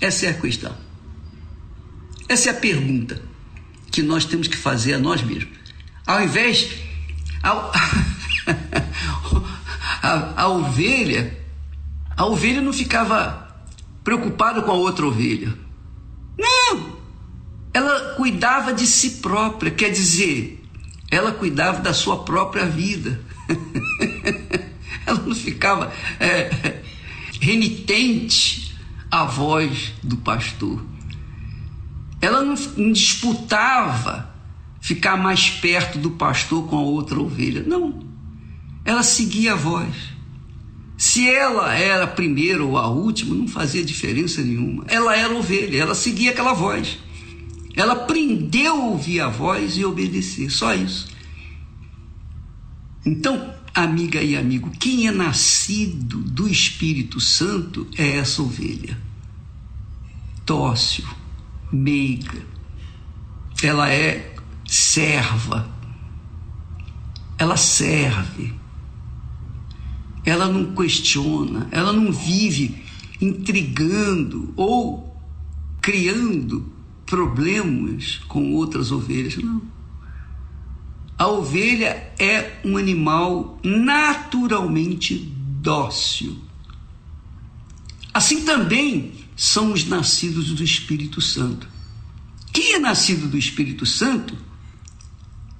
[0.00, 0.76] Essa é a questão.
[2.28, 3.22] Essa é a pergunta
[3.90, 5.56] que nós temos que fazer a nós mesmos.
[6.06, 6.68] Ao invés.
[7.42, 7.72] Ao,
[10.02, 11.38] a, a ovelha.
[12.16, 13.46] A ovelha não ficava
[14.02, 15.56] preocupada com a outra ovelha.
[16.38, 16.96] Não!
[17.72, 20.55] Ela cuidava de si própria, quer dizer,
[21.10, 23.20] ela cuidava da sua própria vida.
[25.06, 26.80] ela não ficava é,
[27.40, 28.74] renitente
[29.10, 30.84] à voz do pastor.
[32.20, 34.34] Ela não, não disputava
[34.80, 37.62] ficar mais perto do pastor com a outra ovelha.
[37.62, 38.04] Não.
[38.84, 39.94] Ela seguia a voz.
[40.96, 44.84] Se ela era a primeira ou a última, não fazia diferença nenhuma.
[44.88, 46.98] Ela era ovelha, ela seguia aquela voz.
[47.76, 51.08] Ela aprendeu a ouvir a voz e obedecer, só isso.
[53.04, 58.98] Então, amiga e amigo, quem é nascido do Espírito Santo é essa ovelha.
[60.46, 61.04] Dócil,
[61.70, 62.42] meiga.
[63.62, 64.34] Ela é
[64.66, 65.70] serva.
[67.36, 68.54] Ela serve.
[70.24, 72.82] Ela não questiona, ela não vive
[73.20, 75.14] intrigando ou
[75.80, 76.75] criando
[77.06, 79.62] problemas com outras ovelhas, não.
[81.16, 85.16] A ovelha é um animal naturalmente
[85.62, 86.36] dócil.
[88.12, 91.68] Assim também são os nascidos do Espírito Santo.
[92.52, 94.36] Quem é nascido do Espírito Santo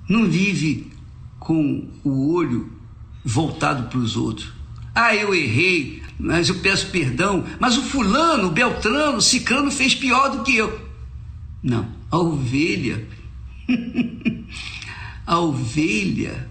[0.08, 0.92] não vive
[1.38, 2.72] com o olho
[3.24, 4.52] voltado para os outros.
[4.94, 7.44] Ah, eu errei, mas eu peço perdão.
[7.60, 10.85] Mas o fulano, o Beltrano, o Cicrano fez pior do que eu.
[11.66, 13.06] Não, a ovelha
[15.26, 16.48] A ovelha,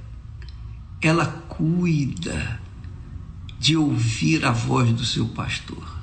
[1.01, 2.61] ela cuida
[3.57, 5.97] de ouvir a voz do seu pastor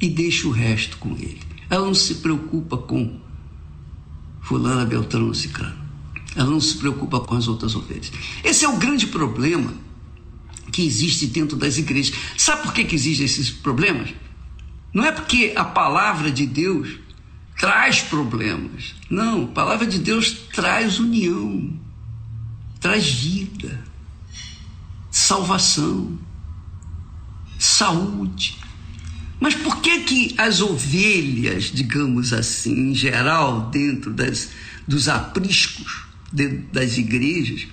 [0.00, 1.40] e deixa o resto com ele.
[1.70, 3.18] Ela não se preocupa com
[4.42, 5.80] fulana, beltrano, ciclano.
[6.36, 8.12] Ela não se preocupa com as outras ovelhas.
[8.44, 9.72] Esse é o grande problema
[10.70, 12.14] que existe dentro das igrejas.
[12.36, 14.10] Sabe por que, que existem esses problemas?
[14.92, 16.98] Não é porque a palavra de Deus
[17.60, 18.94] traz problemas.
[19.10, 21.70] Não, a palavra de Deus traz união,
[22.80, 23.84] traz vida,
[25.10, 26.18] salvação,
[27.58, 28.56] saúde.
[29.38, 34.48] Mas por que que as ovelhas, digamos assim, em geral, dentro das,
[34.88, 37.68] dos apriscos dentro das igrejas,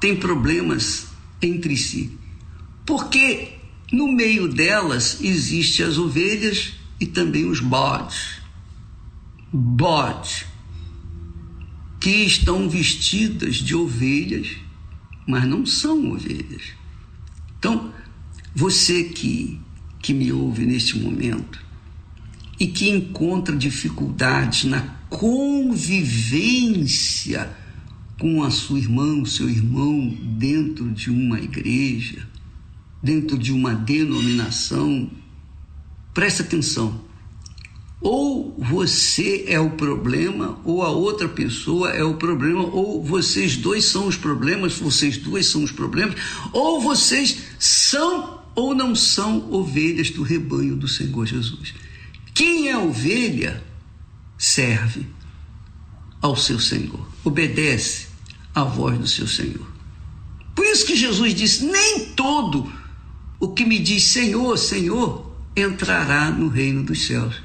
[0.00, 1.06] têm problemas
[1.40, 2.18] entre si?
[2.84, 3.52] Porque
[3.92, 8.40] no meio delas existem as ovelhas e também os bodes.
[9.52, 10.46] Bodes
[11.98, 14.46] que estão vestidas de ovelhas,
[15.26, 16.62] mas não são ovelhas.
[17.58, 17.92] Então,
[18.54, 19.58] você que,
[20.00, 21.60] que me ouve neste momento
[22.60, 25.90] e que encontra dificuldades na convivência
[28.16, 32.28] com a sua irmã, o seu irmão dentro de uma igreja,
[33.02, 35.10] dentro de uma denominação,
[36.12, 37.00] Preste atenção.
[38.00, 43.84] Ou você é o problema, ou a outra pessoa é o problema, ou vocês dois
[43.84, 46.16] são os problemas, vocês duas são os problemas,
[46.52, 51.74] ou vocês são ou não são ovelhas do rebanho do Senhor Jesus.
[52.34, 53.62] Quem é ovelha
[54.36, 55.06] serve.
[56.20, 58.06] ao seu Senhor, obedece
[58.54, 59.66] à voz do seu Senhor.
[60.54, 62.72] Por isso que Jesus disse: Nem todo
[63.40, 67.42] o que me diz Senhor, Senhor, entrará no reino dos céus.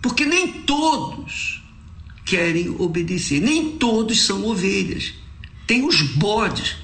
[0.00, 1.62] Porque nem todos
[2.24, 5.14] querem obedecer, nem todos são ovelhas.
[5.66, 6.76] Tem os bodes.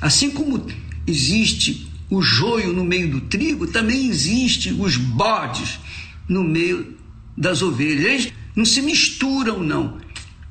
[0.00, 0.66] Assim como
[1.06, 5.78] existe o joio no meio do trigo, também existe os bodes
[6.28, 6.96] no meio
[7.36, 8.04] das ovelhas.
[8.04, 9.98] Eles não se misturam, não,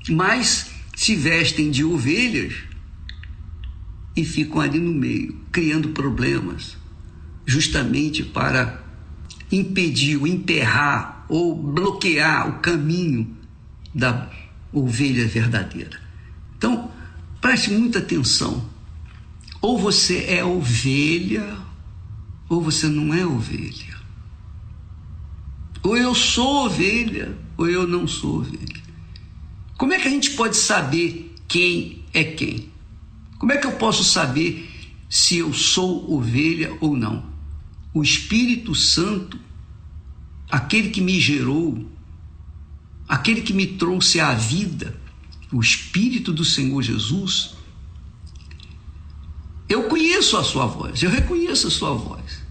[0.09, 2.53] mas se vestem de ovelhas
[4.15, 6.75] e ficam ali no meio, criando problemas,
[7.45, 8.86] justamente para
[9.51, 13.35] impedir, emperrar ou bloquear o caminho
[13.93, 14.29] da
[14.71, 15.99] ovelha verdadeira.
[16.57, 16.91] Então,
[17.41, 18.69] preste muita atenção.
[19.61, 21.57] Ou você é ovelha,
[22.49, 23.97] ou você não é ovelha.
[25.83, 28.83] Ou eu sou ovelha, ou eu não sou ovelha.
[29.77, 32.69] Como é que a gente pode saber quem é quem?
[33.37, 34.69] Como é que eu posso saber
[35.09, 37.36] se eu sou ovelha ou não?
[37.97, 39.39] O Espírito Santo,
[40.51, 41.89] aquele que me gerou,
[43.09, 44.95] aquele que me trouxe à vida,
[45.51, 47.55] o Espírito do Senhor Jesus,
[49.67, 52.43] eu conheço a sua voz, eu reconheço a sua voz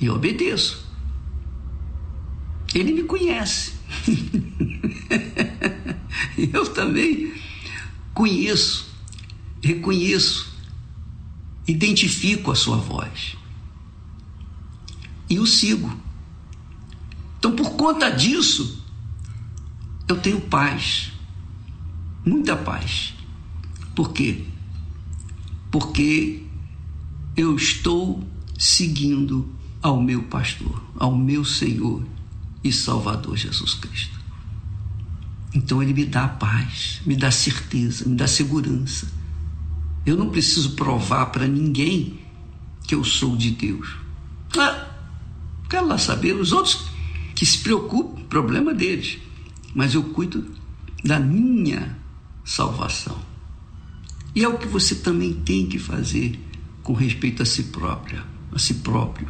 [0.00, 0.86] e obedeço.
[2.72, 3.72] Ele me conhece.
[6.38, 7.34] eu também
[8.14, 8.94] conheço,
[9.60, 10.54] reconheço,
[11.66, 13.36] identifico a sua voz
[15.28, 15.92] e o sigo.
[17.38, 18.82] Então, por conta disso,
[20.08, 21.12] eu tenho paz,
[22.24, 23.14] muita paz.
[23.94, 24.44] Por quê?
[25.70, 26.42] Porque
[27.36, 28.26] eu estou
[28.58, 29.48] seguindo
[29.82, 32.04] ao meu pastor, ao meu Senhor
[32.62, 34.16] e Salvador Jesus Cristo.
[35.54, 39.10] Então ele me dá paz, me dá certeza, me dá segurança.
[40.04, 42.20] Eu não preciso provar para ninguém
[42.86, 43.96] que eu sou de Deus.
[44.58, 44.85] Ah,
[45.68, 46.88] quero lá saber, os outros
[47.34, 49.18] que se preocupam, problema deles.
[49.74, 50.44] Mas eu cuido
[51.04, 51.96] da minha
[52.44, 53.18] salvação.
[54.34, 56.38] E é o que você também tem que fazer
[56.82, 59.28] com respeito a si própria, a si próprio.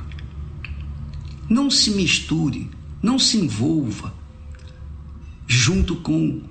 [1.49, 2.69] Não se misture,
[3.03, 4.13] não se envolva
[5.47, 6.43] junto com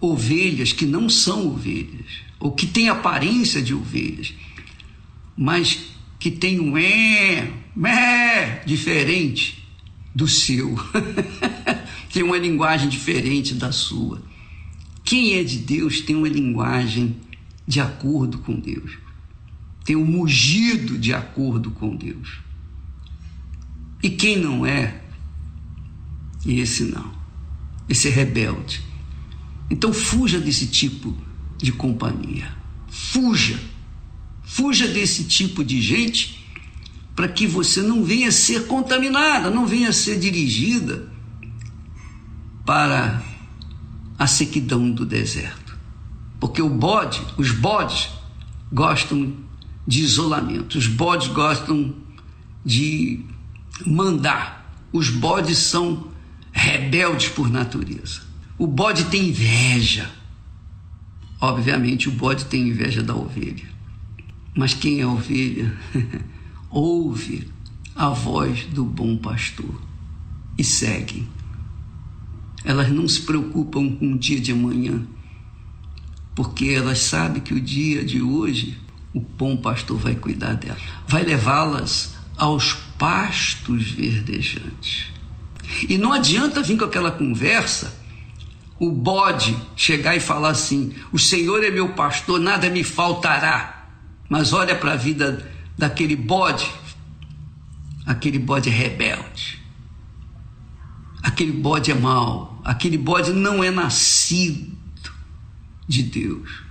[0.00, 4.32] ovelhas que não são ovelhas, ou que têm aparência de ovelhas,
[5.36, 7.52] mas que têm um é,
[7.88, 9.64] é diferente
[10.14, 10.74] do seu,
[12.12, 14.22] tem uma linguagem diferente da sua.
[15.04, 17.16] Quem é de Deus tem uma linguagem
[17.66, 18.98] de acordo com Deus,
[19.84, 22.40] tem um mugido de acordo com Deus.
[24.02, 25.00] E quem não é,
[26.44, 27.20] esse não
[27.90, 28.80] esse rebelde.
[29.68, 31.14] Então fuja desse tipo
[31.58, 32.54] de companhia.
[32.88, 33.58] Fuja.
[34.44, 36.39] Fuja desse tipo de gente
[37.20, 41.06] para que você não venha ser contaminada, não venha ser dirigida
[42.64, 43.22] para
[44.18, 45.76] a sequidão do deserto.
[46.40, 48.08] Porque o bode, os bodes
[48.72, 49.34] gostam
[49.86, 51.94] de isolamento, os bodes gostam
[52.64, 53.22] de
[53.84, 54.74] mandar.
[54.90, 56.08] Os bodes são
[56.50, 58.22] rebeldes por natureza.
[58.56, 60.10] O bode tem inveja.
[61.38, 63.68] Obviamente, o bode tem inveja da ovelha.
[64.56, 65.70] Mas quem é ovelha
[66.70, 67.48] ouve
[67.94, 69.80] a voz do bom pastor
[70.56, 71.28] e segue.
[72.64, 75.02] Elas não se preocupam com o dia de amanhã,
[76.34, 78.78] porque elas sabem que o dia de hoje
[79.12, 85.08] o bom pastor vai cuidar delas, vai levá-las aos pastos verdejantes.
[85.88, 87.98] E não adianta vir com aquela conversa,
[88.78, 93.88] o bode chegar e falar assim: o Senhor é meu pastor, nada me faltará.
[94.28, 95.50] Mas olha para a vida
[95.80, 96.70] daquele bode,
[98.04, 99.58] aquele bode é rebelde,
[101.22, 104.76] aquele bode é mau, aquele bode não é nascido
[105.88, 106.62] de Deus.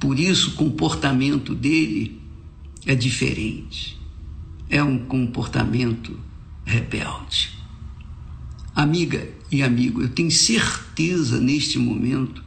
[0.00, 2.22] Por isso o comportamento dele
[2.86, 4.00] é diferente.
[4.70, 6.18] É um comportamento
[6.64, 7.50] rebelde.
[8.74, 12.42] Amiga e amigo, eu tenho certeza neste momento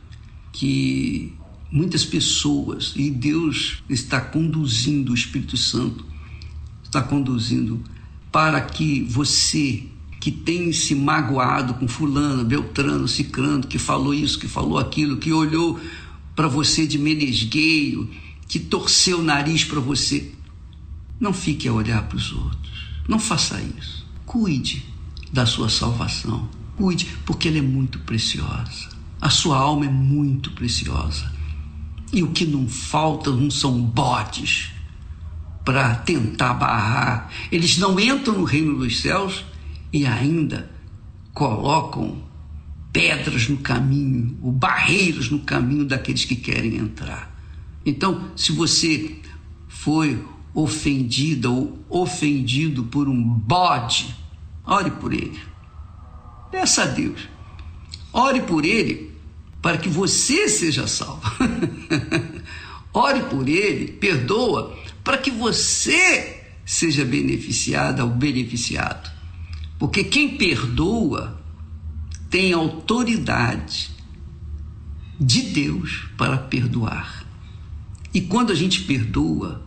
[0.52, 1.34] que
[1.72, 6.06] muitas pessoas, e Deus está conduzindo, o Espírito Santo
[6.84, 7.82] está conduzindo
[8.32, 9.84] para que você
[10.20, 15.32] que tem se magoado com fulano, Beltrano, Cicrano, que falou isso, que falou aquilo, que
[15.32, 15.80] olhou
[16.36, 18.10] para você de menesgueio,
[18.48, 20.32] que torceu o nariz para você,
[21.20, 22.60] não fique a olhar para os outros.
[23.08, 24.06] Não faça isso.
[24.26, 24.86] Cuide
[25.32, 26.50] da sua salvação.
[26.78, 28.90] Cuide, porque ela é muito preciosa.
[29.22, 31.32] A sua alma é muito preciosa.
[32.12, 34.72] E o que não falta não são bodes
[35.64, 37.32] para tentar barrar.
[37.52, 39.46] Eles não entram no reino dos céus
[39.94, 40.72] e ainda
[41.34, 42.18] colocam
[42.92, 47.32] pedras no caminho, ou barreiras no caminho daqueles que querem entrar.
[47.86, 49.16] Então, se você
[49.68, 50.24] foi
[50.54, 54.16] ofendida ou ofendido por um bode,
[54.66, 55.40] ore por ele.
[56.52, 57.30] Peça a Deus.
[58.12, 59.09] Ore por ele
[59.62, 61.22] para que você seja salvo.
[62.94, 69.12] ore por ele, perdoa, para que você seja beneficiada ou beneficiado.
[69.78, 71.42] Porque quem perdoa
[72.30, 73.92] tem autoridade
[75.20, 77.26] de Deus para perdoar.
[78.14, 79.66] E quando a gente perdoa,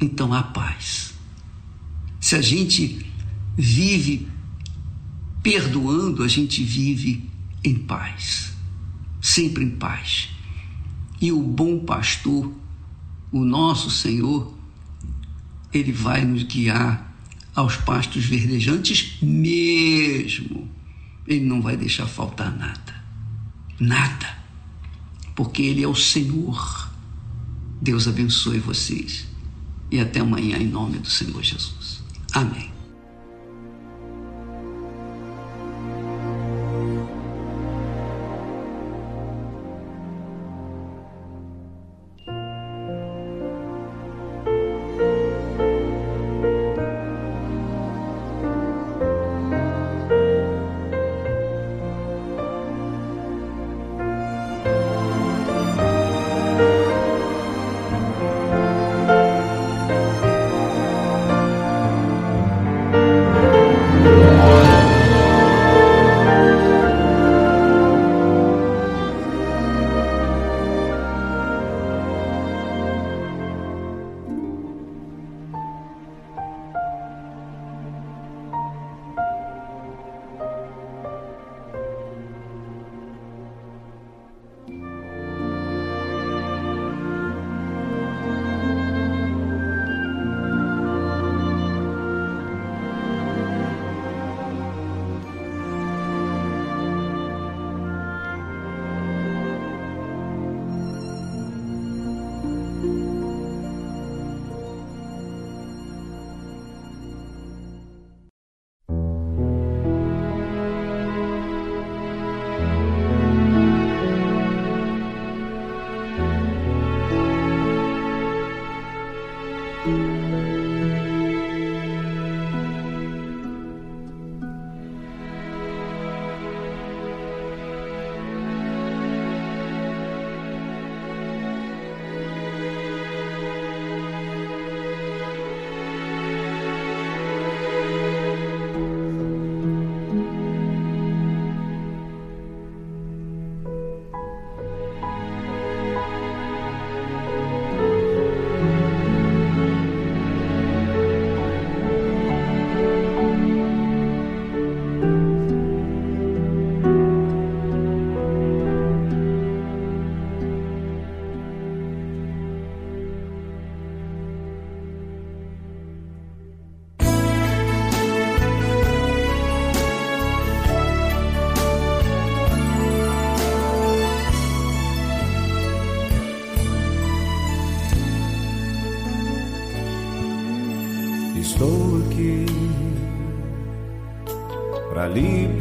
[0.00, 1.14] então há paz.
[2.20, 3.06] Se a gente
[3.56, 4.28] vive
[5.42, 7.28] perdoando, a gente vive
[7.62, 8.53] em paz,
[9.24, 10.28] sempre em paz.
[11.18, 12.52] E o bom pastor,
[13.32, 14.54] o nosso Senhor,
[15.72, 17.10] ele vai nos guiar
[17.54, 20.70] aos pastos verdejantes mesmo.
[21.26, 23.02] Ele não vai deixar faltar nada.
[23.80, 24.36] Nada.
[25.34, 26.90] Porque ele é o Senhor.
[27.80, 29.26] Deus abençoe vocês.
[29.90, 32.02] E até amanhã, em nome do Senhor Jesus.
[32.34, 32.73] Amém.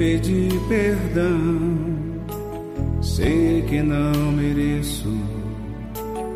[0.04, 1.80] Pedir perdão.
[3.02, 5.14] Sei que não mereço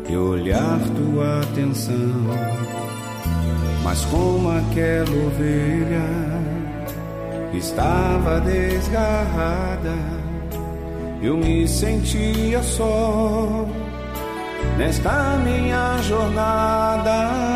[0.08, 2.24] e olhar tua atenção,
[3.84, 6.08] mas como aquela ovelha
[7.52, 9.96] estava desgarrada,
[11.20, 13.66] eu me sentia só
[14.78, 17.47] nesta minha jornada.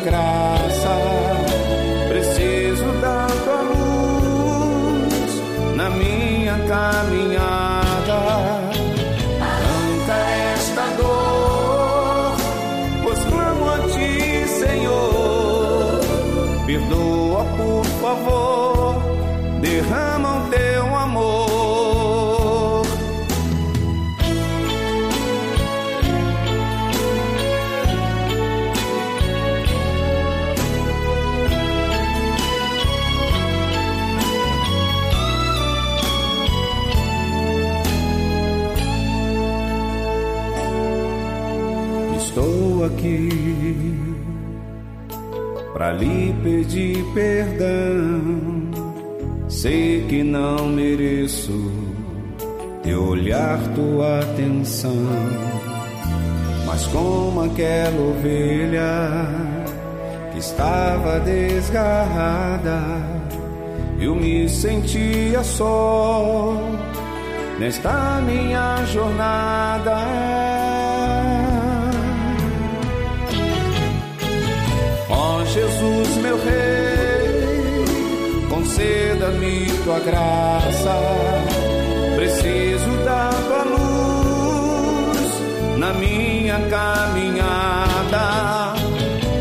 [0.00, 1.13] Graça.
[46.64, 48.70] pedir perdão.
[49.48, 51.70] Sei que não mereço
[52.82, 55.06] teu olhar, tua atenção.
[56.66, 59.26] Mas como aquela ovelha
[60.32, 62.80] que estava desgarrada,
[64.00, 66.56] eu me sentia só
[67.58, 69.93] nesta minha jornada
[75.74, 77.84] Jesus, meu Rei,
[78.48, 80.94] conceda-me tua graça.
[82.14, 85.30] Preciso da tua luz
[85.78, 88.24] na minha caminhada.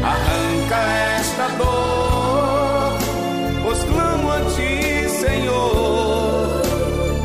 [0.03, 0.77] Arranca
[1.19, 2.97] esta dor,
[3.63, 6.61] pois clamo a ti, Senhor.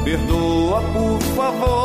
[0.04, 1.77] Perdoa, por favor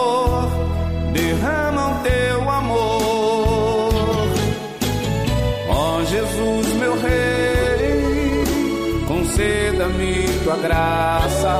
[10.53, 11.53] tua graça.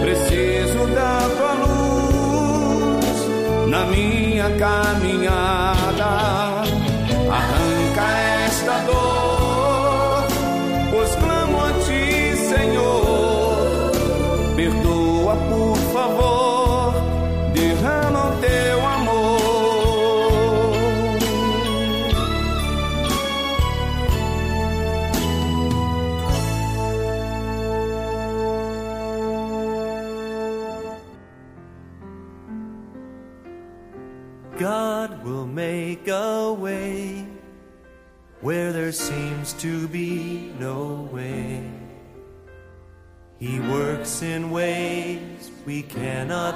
[0.00, 3.16] Preciso da tua luz
[3.68, 5.71] na minha caminhada.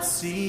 [0.06, 0.45] see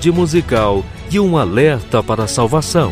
[0.00, 2.90] Tarde musical e um alerta para a salvação.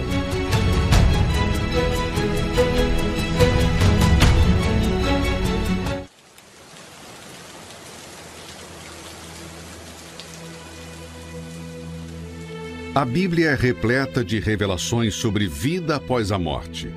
[12.94, 16.92] A Bíblia é repleta de revelações sobre vida após a morte.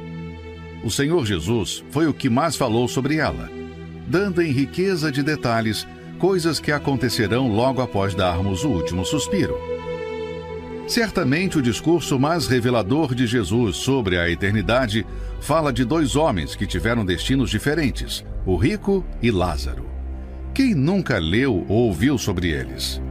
[0.83, 3.49] O Senhor Jesus foi o que mais falou sobre ela,
[4.07, 5.87] dando em riqueza de detalhes
[6.19, 9.57] coisas que acontecerão logo após darmos o último suspiro.
[10.91, 15.07] Certamente o discurso mais revelador de Jesus sobre a eternidade
[15.39, 19.85] fala de dois homens que tiveram destinos diferentes, o rico e Lázaro.
[20.53, 23.01] Quem nunca leu ou ouviu sobre eles?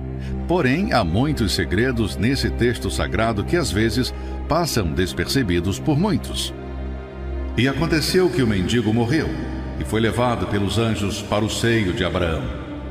[0.47, 4.13] Porém, há muitos segredos nesse texto sagrado que às vezes
[4.47, 6.53] passam despercebidos por muitos.
[7.57, 9.31] E aconteceu que o mendigo morreu
[9.81, 12.43] e foi levado pelos anjos para o seio de Abraão.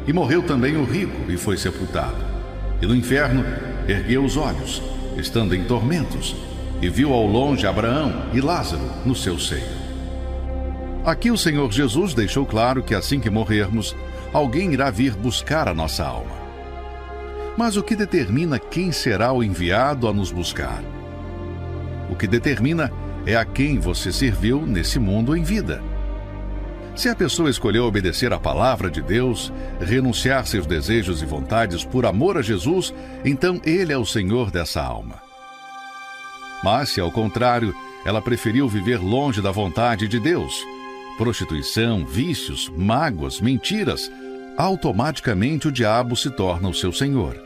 [0.08, 2.26] E morreu também o rico e foi sepultado.
[2.82, 3.46] E no inferno
[3.92, 4.82] ergueu os olhos,
[5.18, 6.36] estando em tormentos,
[6.82, 9.80] e viu ao longe Abraão e Lázaro no seu seio.
[11.06, 13.96] Aqui o Senhor Jesus deixou claro que assim que morrermos,
[14.32, 16.38] alguém irá vir buscar a nossa alma.
[17.58, 20.82] Mas o que determina quem será o enviado a nos buscar?
[22.10, 22.92] O que determina
[23.26, 25.82] é a quem você serviu nesse mundo em vida.
[27.00, 32.06] Se a pessoa escolheu obedecer à palavra de Deus, renunciar seus desejos e vontades por
[32.06, 32.94] amor a Jesus,
[33.24, 35.16] então Ele é o Senhor dessa alma.
[36.62, 37.74] Mas se ao contrário,
[38.04, 40.54] ela preferiu viver longe da vontade de Deus,
[41.18, 44.12] prostituição, vícios, mágoas, mentiras,
[44.58, 47.42] automaticamente o diabo se torna o seu senhor.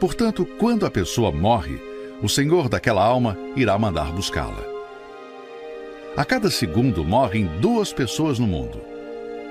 [0.00, 1.78] Portanto, quando a pessoa morre,
[2.22, 4.69] o senhor daquela alma irá mandar buscá-la.
[6.16, 8.80] A cada segundo morrem duas pessoas no mundo.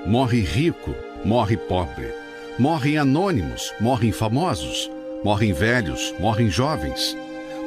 [0.06, 2.12] Morre rico, morre pobre.
[2.58, 4.90] Morrem anônimos, morrem famosos.
[5.24, 7.16] Morrem velhos, morrem jovens.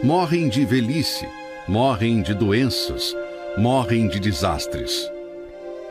[0.03, 1.27] Morrem de velhice,
[1.67, 3.15] morrem de doenças,
[3.57, 5.09] morrem de desastres.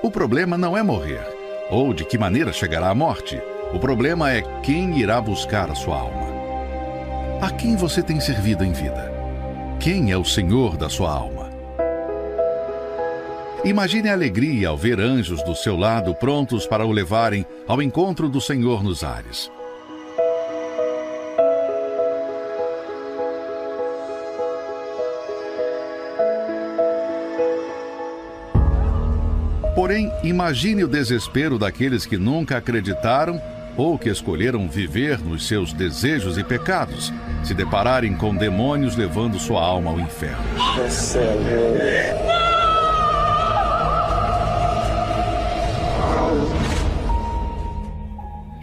[0.03, 1.27] O problema não é morrer,
[1.71, 3.41] ou de que maneira chegará a morte.
[3.73, 6.29] O problema é quem irá buscar a sua alma.
[7.41, 9.11] A quem você tem servido em vida?
[9.81, 11.42] Quem é o Senhor da sua alma?
[13.65, 18.29] Imagine a alegria ao ver anjos do seu lado prontos para o levarem ao encontro
[18.29, 19.49] do Senhor nos ares.
[29.77, 33.41] Porém, imagine o desespero daqueles que nunca acreditaram
[33.77, 37.13] ou que escolheram viver nos seus desejos e pecados,
[37.45, 40.43] se depararem com demônios levando sua alma ao inferno.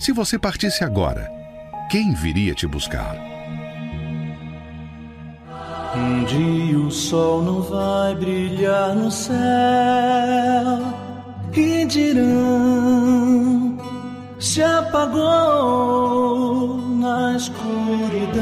[0.10, 1.32] Se você partisse agora,
[1.92, 3.16] quem viria te buscar?
[5.96, 9.36] Um dia o sol não vai brilhar no céu
[11.54, 13.78] e dirão
[14.40, 15.22] se apagou
[16.98, 18.40] na escuridão.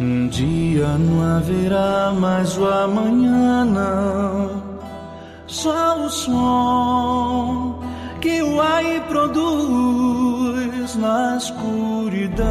[0.00, 4.59] Um dia não haverá mais o amanhã, não.
[5.62, 7.78] Só o som
[8.22, 12.48] que o ai produz na escuridão.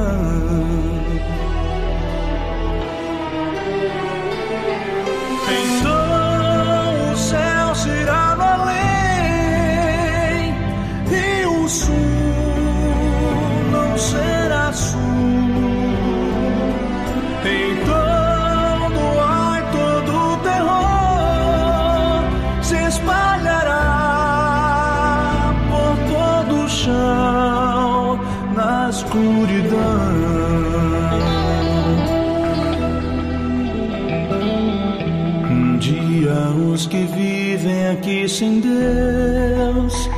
[38.19, 40.09] Aqui sem Deus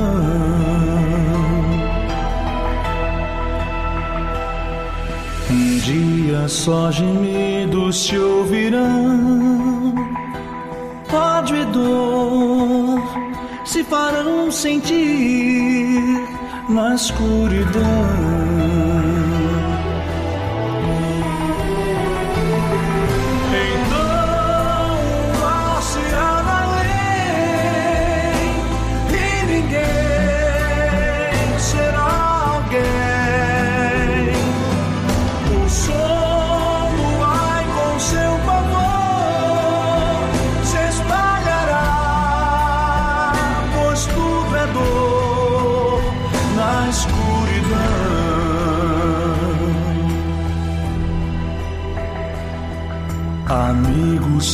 [5.50, 9.94] Um dia só gemidos se ouvirão,
[11.12, 13.02] ódio e dor
[13.64, 16.22] se farão sentir
[16.68, 18.91] na escuridão.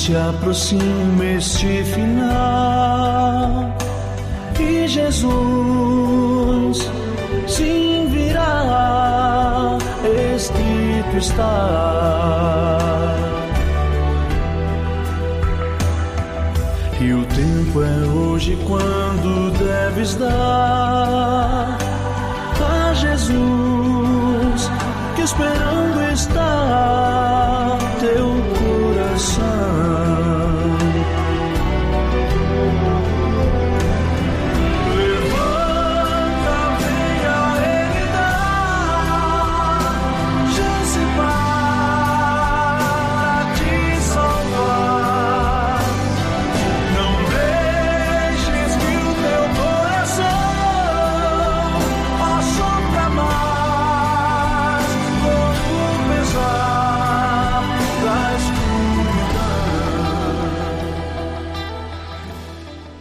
[0.08, 3.76] Se aproxima este final
[4.58, 6.90] e Jesus
[7.46, 9.76] sim virá,
[10.34, 13.18] escrito está.
[17.02, 21.76] E o tempo é hoje quando deves dar
[22.66, 24.70] a Jesus
[25.16, 27.07] que esperando está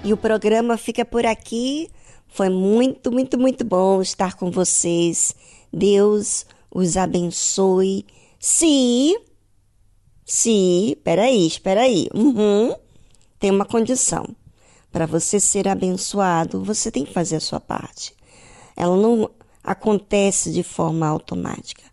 [0.08, 1.92] E o programa fica por aqui.
[2.30, 5.36] Foi muito, muito, muito bom estar com vocês.
[5.70, 8.06] Deus os abençoe.
[8.40, 9.20] Se,
[10.26, 12.08] se, peraí, espera aí.
[12.16, 12.74] Uhum.
[13.38, 14.26] Tem uma condição.
[14.94, 18.16] Para você ser abençoado, você tem que fazer a sua parte.
[18.78, 19.30] Ela não
[19.62, 21.84] acontece de forma automática.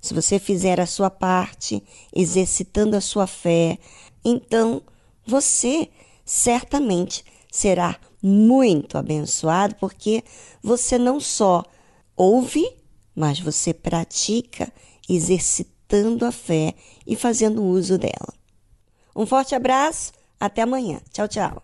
[0.00, 1.82] Se você fizer a sua parte,
[2.14, 3.80] exercitando a sua fé,
[4.24, 4.80] então
[5.26, 5.88] você
[6.24, 7.24] certamente
[7.58, 10.22] será muito abençoado, porque
[10.62, 11.64] você não só
[12.16, 12.64] ouve,
[13.14, 14.72] mas você pratica,
[15.08, 16.74] exercitando a fé
[17.06, 18.32] e fazendo uso dela.
[19.14, 21.00] Um forte abraço, até amanhã.
[21.12, 21.62] Tchau, tchau.